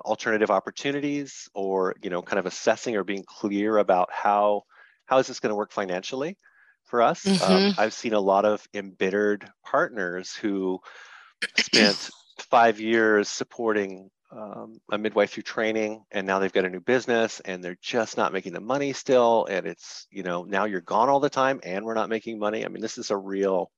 [0.00, 4.62] alternative opportunities, or you know, kind of assessing or being clear about how
[5.06, 6.36] how is this going to work financially
[6.84, 7.26] for us.
[7.26, 7.80] Um, mm-hmm.
[7.80, 10.80] I've seen a lot of embittered partners who
[11.58, 12.10] spent
[12.50, 17.40] five years supporting um, a midwife through training and now they've got a new business
[17.40, 21.08] and they're just not making the money still and it's you know now you're gone
[21.08, 22.64] all the time and we're not making money.
[22.64, 23.70] I mean this is a real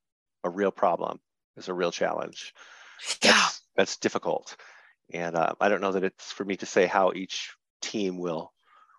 [0.43, 1.19] a real problem.
[1.57, 2.53] It's a real challenge.
[2.99, 3.47] That's, yeah.
[3.75, 4.55] that's difficult.
[5.13, 8.51] And uh, i don't know that it's for me to say how each team will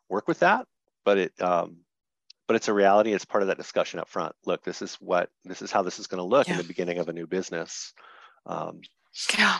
[0.09, 0.67] work with that
[1.05, 1.79] but it um,
[2.47, 3.13] but it's a reality.
[3.13, 4.35] It's part of that discussion up front.
[4.47, 6.55] Look this is what this is how this is going to look yeah.
[6.55, 7.93] in the beginning of a new business.
[8.47, 8.81] Um,
[9.39, 9.59] yeah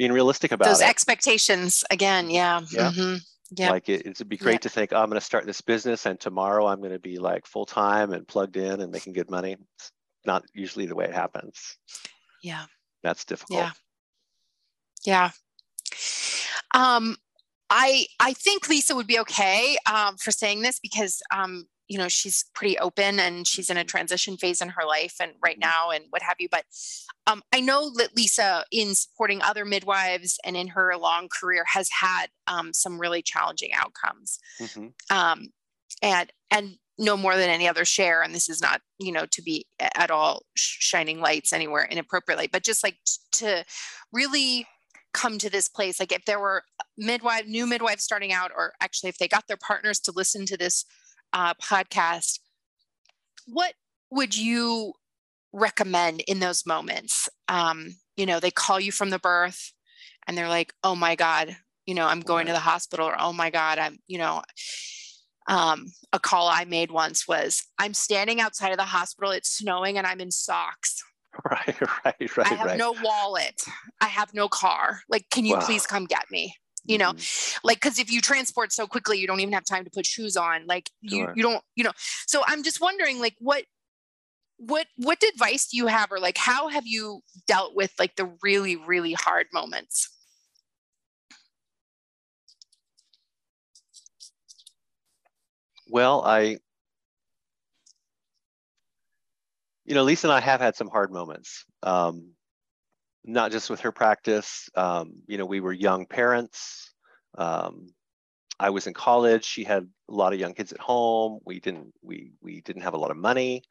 [0.00, 0.88] being realistic about those it.
[0.88, 2.30] expectations again.
[2.30, 2.62] Yeah.
[2.70, 2.90] Yeah.
[2.90, 3.16] Mm-hmm.
[3.50, 3.70] Yeah.
[3.70, 4.58] Like it, it'd be great yeah.
[4.60, 7.18] to think, oh, I'm going to start this business and tomorrow I'm going to be
[7.18, 9.58] like full time and plugged in and making good money.
[9.76, 9.92] It's
[10.24, 11.76] not usually the way it happens.
[12.42, 12.64] Yeah.
[13.02, 13.58] That's difficult.
[13.58, 13.70] Yeah.
[15.04, 15.30] Yeah.
[16.74, 17.16] Um,
[17.68, 22.08] I I think Lisa would be okay um, for saying this because um, you know
[22.08, 25.68] she's pretty open and she's in a transition phase in her life and right mm-hmm.
[25.68, 26.64] now and what have you but
[27.26, 31.88] um, i know that lisa in supporting other midwives and in her long career has
[31.90, 34.86] had um, some really challenging outcomes mm-hmm.
[35.14, 35.48] um,
[36.00, 39.42] and and no more than any other share and this is not you know to
[39.42, 42.96] be at all shining lights anywhere inappropriately but just like
[43.32, 43.64] to
[44.12, 44.66] really
[45.12, 46.62] come to this place like if there were
[46.96, 50.56] midwife new midwives starting out or actually if they got their partners to listen to
[50.56, 50.84] this
[51.32, 52.40] uh, podcast,
[53.46, 53.74] what
[54.10, 54.94] would you
[55.52, 57.28] recommend in those moments?
[57.48, 59.72] Um, you know, they call you from the birth
[60.26, 63.32] and they're like, oh my God, you know, I'm going to the hospital, or oh
[63.32, 64.42] my God, I'm, you know,
[65.48, 69.98] um, a call I made once was, I'm standing outside of the hospital, it's snowing,
[69.98, 71.02] and I'm in socks.
[71.48, 72.52] Right, right, right.
[72.52, 72.76] I have right.
[72.76, 73.62] no wallet.
[74.00, 75.00] I have no car.
[75.08, 75.60] Like, can you wow.
[75.60, 76.54] please come get me?
[76.84, 77.66] You know mm-hmm.
[77.66, 80.36] like because if you transport so quickly you don't even have time to put shoes
[80.36, 81.92] on like you you don't you know
[82.26, 83.64] so i'm just wondering like what
[84.58, 88.30] what what advice do you have or like how have you dealt with like the
[88.42, 90.10] really really hard moments
[95.88, 96.58] well i
[99.84, 102.32] you know lisa and i have had some hard moments um,
[103.24, 104.68] not just with her practice.
[104.74, 106.92] Um, you know, we were young parents.
[107.36, 107.88] Um,
[108.58, 109.44] I was in college.
[109.44, 111.40] She had a lot of young kids at home.
[111.44, 113.62] We didn't we we didn't have a lot of money.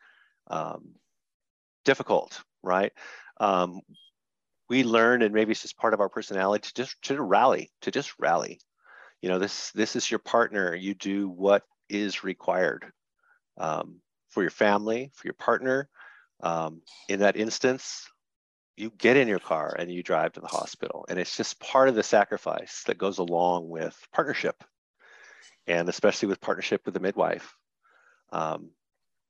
[0.47, 0.95] Um,
[1.86, 2.91] difficult, right?
[3.39, 3.82] Um,
[4.70, 7.91] we learned, and maybe it's just part of our personality, to just to rally, to
[7.91, 8.60] just rally.
[9.22, 10.76] You know, this this is your partner.
[10.76, 12.86] You do what is required
[13.58, 15.89] um, for your family, for your partner.
[16.41, 18.08] Um, in that instance,
[18.80, 21.06] you get in your car and you drive to the hospital.
[21.10, 24.64] And it's just part of the sacrifice that goes along with partnership,
[25.68, 27.56] and especially with partnership with the midwife.
[28.32, 28.72] Um,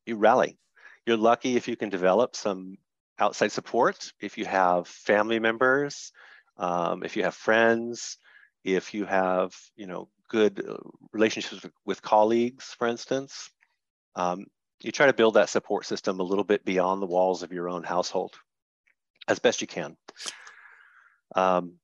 [0.06, 0.58] you rally.
[1.06, 2.78] You're lucky if you can develop some
[3.18, 6.12] outside support, if you have family members,
[6.58, 8.18] um, if you have friends,
[8.64, 10.78] if you have, you know, good uh,
[11.12, 13.50] relationships with, colleagues, for instance,
[14.16, 14.46] um,
[14.82, 17.68] you try to build that support system a little bit beyond the walls of your
[17.68, 18.36] own household
[19.30, 19.96] as best you can.
[21.36, 21.76] Um,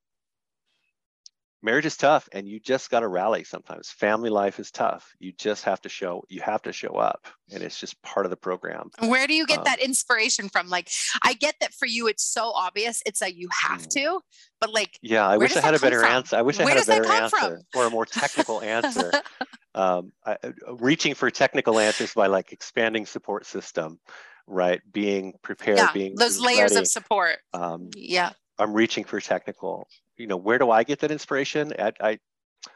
[1.65, 5.33] marriage is tough and you just got to rally sometimes family life is tough you
[5.37, 8.37] just have to show you have to show up and it's just part of the
[8.37, 10.89] program where do you get um, that inspiration from like
[11.23, 13.89] i get that for you it's so obvious it's like you have mm.
[13.89, 14.21] to
[14.61, 16.11] but like yeah i wish i had a better from?
[16.11, 17.57] answer i wish where i had a better answer from?
[17.73, 19.11] or a more technical answer
[19.75, 23.99] um, I, uh, reaching for technical answers by like expanding support system
[24.47, 24.81] right?
[24.91, 26.81] Being prepared yeah, being those layers ready.
[26.81, 27.37] of support.
[27.53, 28.31] um, yeah.
[28.57, 29.87] I'm reaching for technical
[30.17, 31.73] you know where do i get that inspiration?
[31.77, 32.19] I i,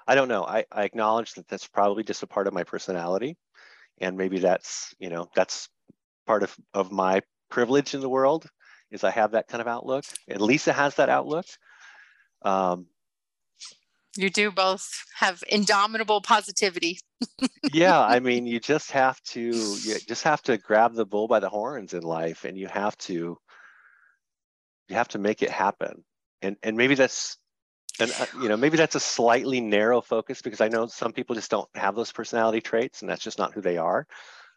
[0.07, 0.43] I don't know.
[0.43, 3.38] I, I acknowledge that that's probably just a part of my personality
[3.99, 5.70] and maybe that's you know that's
[6.26, 8.47] part of of my privilege in the world
[8.91, 10.05] is i have that kind of outlook.
[10.28, 11.45] And lisa has that outlook.
[12.41, 12.88] Um,
[14.18, 16.99] you do both have indomitable positivity.
[17.72, 21.39] Yeah i mean you just have to you just have to grab the bull by
[21.39, 23.38] the horns in life and you have to
[24.89, 26.03] you have to make it happen.
[26.41, 27.38] And and maybe that's
[27.99, 31.36] and uh, you know maybe that's a slightly narrow focus because i know some people
[31.36, 34.05] just don't have those personality traits and that's just not who they are.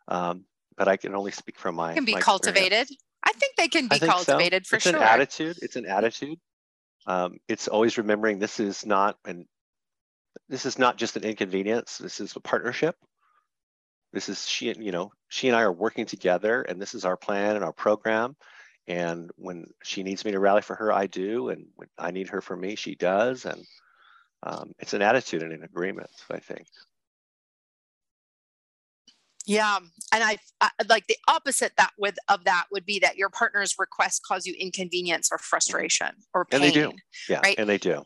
[0.08, 0.44] Um,
[0.76, 3.04] but i can only speak from my can be cultivated experience.
[3.24, 4.70] i think they can be cultivated so.
[4.70, 4.96] for it's sure.
[4.96, 5.58] an attitude.
[5.60, 6.38] It's an attitude
[7.06, 9.46] um, it's always remembering this is not an
[10.48, 12.96] this is not just an inconvenience this is a partnership
[14.12, 17.04] this is she and you know she and i are working together and this is
[17.04, 18.36] our plan and our program
[18.88, 21.50] and when she needs me to rally for her, I do.
[21.50, 23.44] And when I need her for me, she does.
[23.44, 23.64] And
[24.42, 26.66] um, it's an attitude and an agreement, I think.
[29.46, 29.78] Yeah,
[30.12, 33.74] and I, I, like the opposite that with of that would be that your partner's
[33.78, 36.62] requests cause you inconvenience or frustration or pain.
[36.62, 36.92] And they do,
[37.28, 37.56] yeah, right?
[37.58, 38.04] and they do.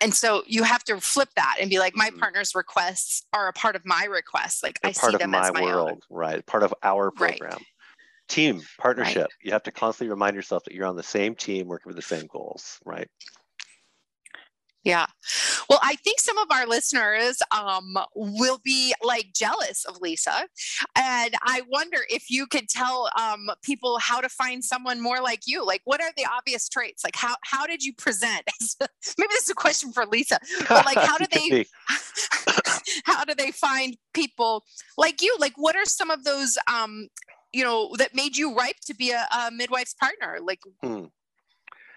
[0.00, 2.18] And so you have to flip that and be like, my mm-hmm.
[2.18, 4.62] partner's requests are a part of my requests.
[4.62, 6.00] Like They're I see them as my world, own.
[6.10, 6.44] right?
[6.44, 7.50] Part of our program.
[7.52, 7.62] Right
[8.26, 9.30] team partnership right.
[9.42, 12.00] you have to constantly remind yourself that you're on the same team working for the
[12.00, 13.06] same goals right
[14.84, 15.06] yeah.
[15.68, 20.46] Well, I think some of our listeners um, will be like jealous of Lisa.
[20.96, 25.42] And I wonder if you could tell um, people how to find someone more like
[25.46, 25.64] you.
[25.64, 27.04] Like, what are the obvious traits?
[27.04, 28.42] Like, how, how did you present?
[29.18, 30.38] Maybe this is a question for Lisa,
[30.68, 31.66] but like, how do they,
[33.04, 34.64] how do they find people
[34.98, 35.36] like you?
[35.38, 37.08] Like, what are some of those um,
[37.52, 41.04] you know that made you ripe to be a, a midwife's partner like hmm.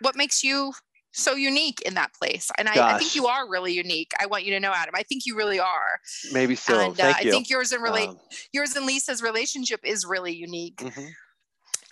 [0.01, 0.71] what makes you
[1.17, 4.45] so unique in that place and I, I, think you are really unique i want
[4.45, 5.99] you to know adam i think you really are
[6.31, 8.17] maybe so and, uh, i think yours and um,
[8.53, 11.07] yours and lisa's relationship is really unique mm-hmm.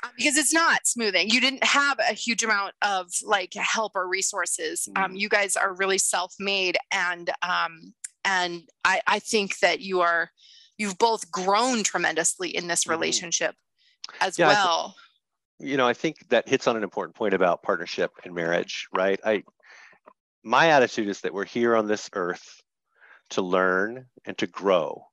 [0.04, 4.10] Uh, because it's not smoothing you didn't have a huge amount of like help or
[4.10, 5.06] resources um, mm.
[5.06, 7.94] um, you guys are really self-made and um,
[8.26, 10.32] and I, I think that you are
[10.78, 12.92] you've both grown tremendously in this mm-hmm.
[12.92, 14.24] relationship mm-hmm.
[14.24, 14.96] as yeah, well.
[15.60, 19.20] You know, I think that hits on an important point about partnership and marriage, right?
[19.24, 19.44] I
[20.44, 22.62] my attitude is that we're here on this earth
[23.32, 25.08] to learn and to grow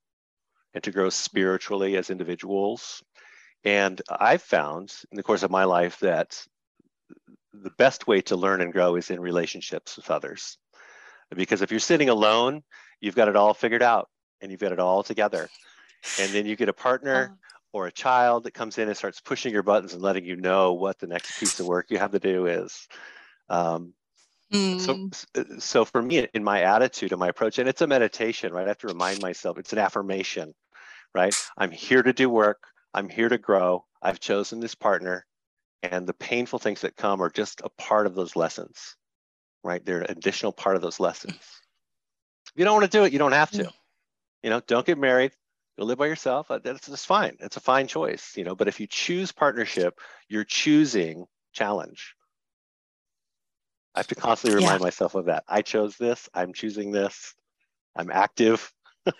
[0.74, 3.02] and to grow spiritually as individuals.
[3.64, 6.44] And I've found in the course of my life that
[7.52, 10.58] the best way to learn and grow is in relationships with others.
[11.34, 12.62] Because if you're sitting alone,
[13.00, 14.08] you've got it all figured out
[14.40, 15.48] and you've got it all together.
[16.20, 17.34] And then you get a partner uh-huh.
[17.72, 20.74] Or a child that comes in and starts pushing your buttons and letting you know
[20.74, 22.86] what the next piece of work you have to do is.
[23.48, 23.94] Um,
[24.52, 24.80] mm.
[24.80, 28.64] So, so for me, in my attitude and my approach, and it's a meditation, right?
[28.64, 30.54] I have to remind myself it's an affirmation,
[31.14, 31.34] right?
[31.56, 32.62] I'm here to do work.
[32.94, 33.84] I'm here to grow.
[34.02, 35.24] I've chosen this partner,
[35.82, 38.96] and the painful things that come are just a part of those lessons,
[39.64, 39.84] right?
[39.84, 41.34] They're an additional part of those lessons.
[41.34, 43.64] If you don't want to do it, you don't have to.
[43.64, 43.72] Mm
[44.42, 45.32] you know don't get married
[45.78, 48.68] go live by yourself uh, that's, that's fine it's a fine choice you know but
[48.68, 49.98] if you choose partnership
[50.28, 52.14] you're choosing challenge
[53.94, 54.84] i have to constantly remind yeah.
[54.84, 57.34] myself of that i chose this i'm choosing this
[57.96, 58.72] I'm active.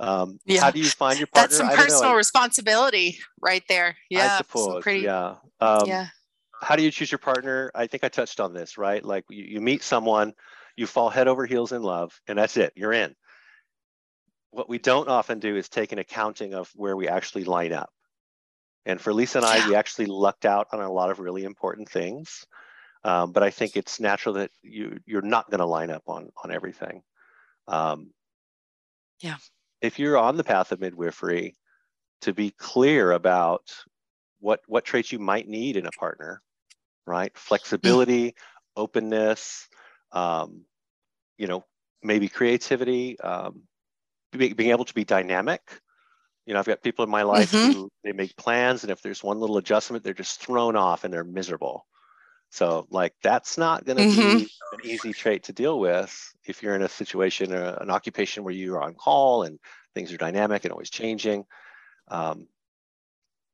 [0.00, 0.60] um, yeah.
[0.60, 1.48] How do you find your partner?
[1.48, 3.96] That's some personal responsibility right there.
[4.10, 4.34] Yeah.
[4.34, 4.82] I suppose.
[4.82, 5.36] Pretty, yeah.
[5.60, 6.06] Um, yeah.
[6.60, 7.70] How do you choose your partner?
[7.74, 9.04] I think I touched on this, right?
[9.04, 10.34] Like you, you meet someone,
[10.76, 12.72] you fall head over heels in love, and that's it.
[12.74, 13.14] You're in.
[14.50, 17.90] What we don't often do is take an accounting of where we actually line up.
[18.86, 19.68] And for Lisa and I, yeah.
[19.68, 22.46] we actually lucked out on a lot of really important things.
[23.04, 26.30] Um, but I think it's natural that you you're not going to line up on
[26.42, 27.02] on everything.
[27.68, 28.10] Um,
[29.20, 29.36] yeah.
[29.80, 31.54] If you're on the path of midwifery,
[32.22, 33.72] to be clear about
[34.40, 36.42] what what traits you might need in a partner,
[37.06, 37.36] right?
[37.36, 38.34] Flexibility,
[38.76, 39.68] openness,
[40.12, 40.64] um,
[41.36, 41.64] you know,
[42.02, 43.62] maybe creativity, um,
[44.32, 45.62] being able to be dynamic.
[46.46, 47.72] You know, I've got people in my life mm-hmm.
[47.72, 51.12] who they make plans, and if there's one little adjustment, they're just thrown off and
[51.12, 51.84] they're miserable.
[52.50, 54.38] So, like, that's not going to mm-hmm.
[54.38, 58.44] be an easy trait to deal with if you're in a situation or an occupation
[58.44, 59.58] where you are on call and
[59.94, 61.44] things are dynamic and always changing.
[62.08, 62.48] Um,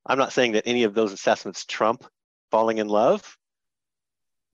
[0.07, 2.05] I'm not saying that any of those assessments trump
[2.51, 3.37] falling in love,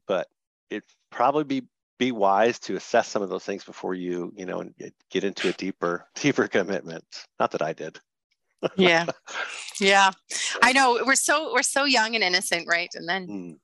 [0.07, 0.29] but
[0.71, 1.62] it probably be
[2.01, 4.65] be wise to assess some of those things before you, you know,
[5.11, 7.05] get into a deeper deeper commitment.
[7.39, 8.01] Not that I did.
[8.77, 9.07] yeah,
[9.81, 10.11] yeah,
[10.63, 11.01] I know.
[11.07, 12.91] We're so we're so young and innocent, right?
[12.95, 13.57] And then mm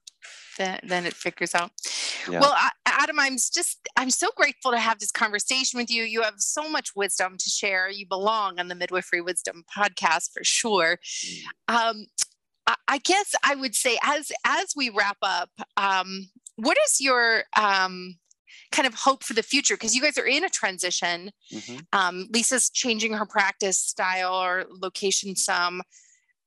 [0.57, 1.71] then, then it figures out.
[2.27, 2.39] Yeah.
[2.39, 2.55] Well,
[2.87, 6.01] Adam, I'm just, I'm so grateful to have this conversation with you.
[6.01, 7.91] You have so much wisdom to share.
[7.91, 10.97] You belong on the Midwifery Wisdom podcast for sure.
[11.23, 11.43] Mm.
[11.67, 12.05] Um,
[12.87, 18.15] I guess I would say as as we wrap up, um, what is your um,
[18.71, 19.75] kind of hope for the future?
[19.75, 21.31] Because you guys are in a transition.
[21.53, 21.77] Mm-hmm.
[21.93, 25.81] Um, Lisa's changing her practice style or location some.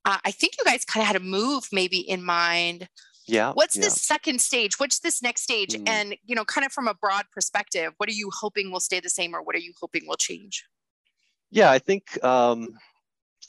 [0.04, 2.88] Uh, I think you guys kind of had a move maybe in mind
[3.30, 3.82] yeah what's yeah.
[3.82, 5.88] this second stage what's this next stage mm.
[5.88, 9.00] and you know kind of from a broad perspective what are you hoping will stay
[9.00, 10.64] the same or what are you hoping will change
[11.50, 12.68] yeah i think um,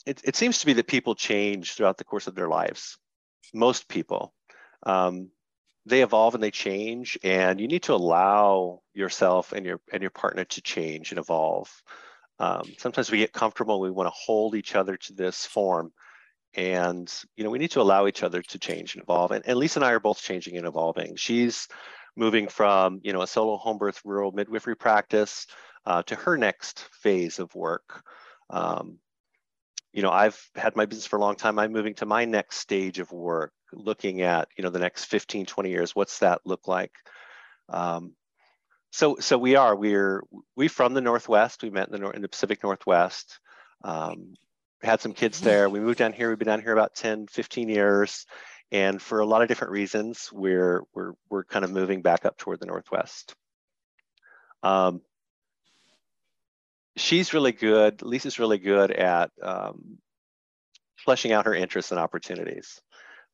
[0.06, 2.96] it, it seems to be that people change throughout the course of their lives
[3.54, 4.32] most people
[4.84, 5.30] um,
[5.86, 10.10] they evolve and they change and you need to allow yourself and your and your
[10.10, 11.70] partner to change and evolve.
[12.38, 15.92] Um, sometimes we get comfortable we want to hold each other to this form
[16.54, 19.58] and you know we need to allow each other to change and evolve and, and
[19.58, 21.16] lisa and i are both changing and evolving.
[21.16, 21.68] She's
[22.16, 25.46] moving from you know a solo home birth rural midwifery practice
[25.86, 28.02] uh, to her next phase of work.
[28.50, 28.98] Um,
[29.92, 32.58] you know i've had my business for a long time i'm moving to my next
[32.58, 36.68] stage of work looking at you know the next 15 20 years what's that look
[36.68, 36.92] like
[37.68, 38.12] um,
[38.90, 40.22] so so we are we're
[40.56, 43.38] we from the northwest we met in the, in the pacific northwest
[43.84, 44.34] um,
[44.82, 45.68] had some kids there.
[45.68, 46.28] We moved down here.
[46.28, 48.26] We've been down here about 10, 15 years.
[48.70, 52.36] And for a lot of different reasons, we're, we're, we're kind of moving back up
[52.38, 53.34] toward the Northwest.
[54.62, 55.02] Um,
[56.96, 58.02] she's really good.
[58.02, 59.98] Lisa's really good at um,
[60.96, 62.80] fleshing out her interests and opportunities.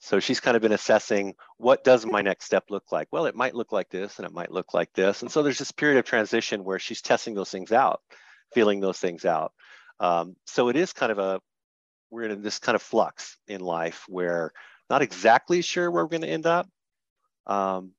[0.01, 3.09] So she's kind of been assessing what does my next step look like?
[3.11, 5.23] Well, it might look like this and it might look like this.
[5.23, 8.01] And so there's this period of transition where she's testing those things out,
[8.55, 9.53] feeling those things out.
[9.99, 11.41] Um, so it is kind of a,
[12.11, 14.53] we're in this kind of flux in life where
[14.89, 16.69] not exactly sure where we're going to end up.
[17.47, 17.93] Um,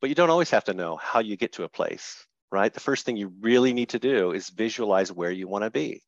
[0.00, 2.72] but you don't always have to know how you get to a place, right?
[2.72, 6.02] The first thing you really need to do is visualize where you want to be,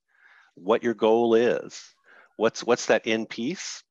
[0.55, 1.82] what your goal is,
[2.36, 3.82] what's what's that end piece,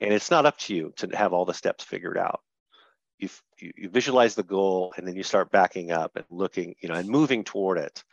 [0.00, 2.40] and it's not up to you to have all the steps figured out.
[3.18, 6.96] You, you visualize the goal, and then you start backing up and looking, you know,
[6.96, 8.04] and moving toward it.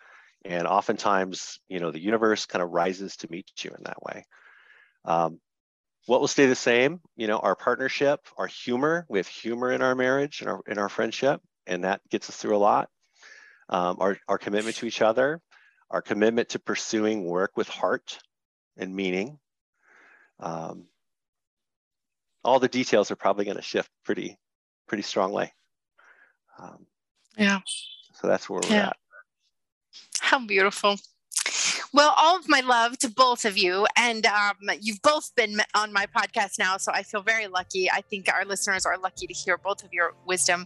[0.46, 4.26] And oftentimes, you know, the universe kind of rises to meet you in that way.
[5.06, 5.40] Um,
[6.06, 7.00] what will stay the same?
[7.16, 9.06] You know, our partnership, our humor.
[9.10, 12.36] We have humor in our marriage and our in our friendship, and that gets us
[12.36, 12.90] through a lot.
[13.70, 15.42] Um, our our commitment to each other,
[15.90, 18.20] our commitment to pursuing work with heart
[18.78, 19.40] and meaning.
[20.40, 20.88] Um,
[22.44, 24.38] all the details are probably going to shift pretty
[24.88, 25.52] pretty strongly.
[26.60, 26.86] Um,
[27.38, 27.60] yeah.
[28.14, 28.88] So that's where we're yeah.
[28.88, 28.98] at.
[30.20, 30.98] How beautiful.
[31.94, 33.86] Well, all of my love to both of you.
[33.96, 37.90] And um, you've both been on my podcast now, so I feel very lucky.
[37.90, 40.66] I think our listeners are lucky to hear both of your wisdom.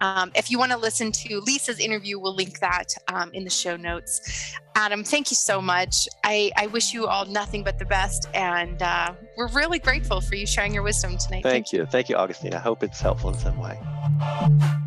[0.00, 3.50] Um, if you want to listen to Lisa's interview, we'll link that um, in the
[3.50, 4.54] show notes.
[4.74, 6.06] Adam, thank you so much.
[6.22, 8.28] I, I wish you all nothing but the best.
[8.34, 11.42] And uh, we're really grateful for you sharing your wisdom tonight.
[11.42, 11.80] Thank, thank you.
[11.80, 11.86] you.
[11.86, 12.54] Thank you, Augustine.
[12.54, 14.78] I hope it's helpful in some way.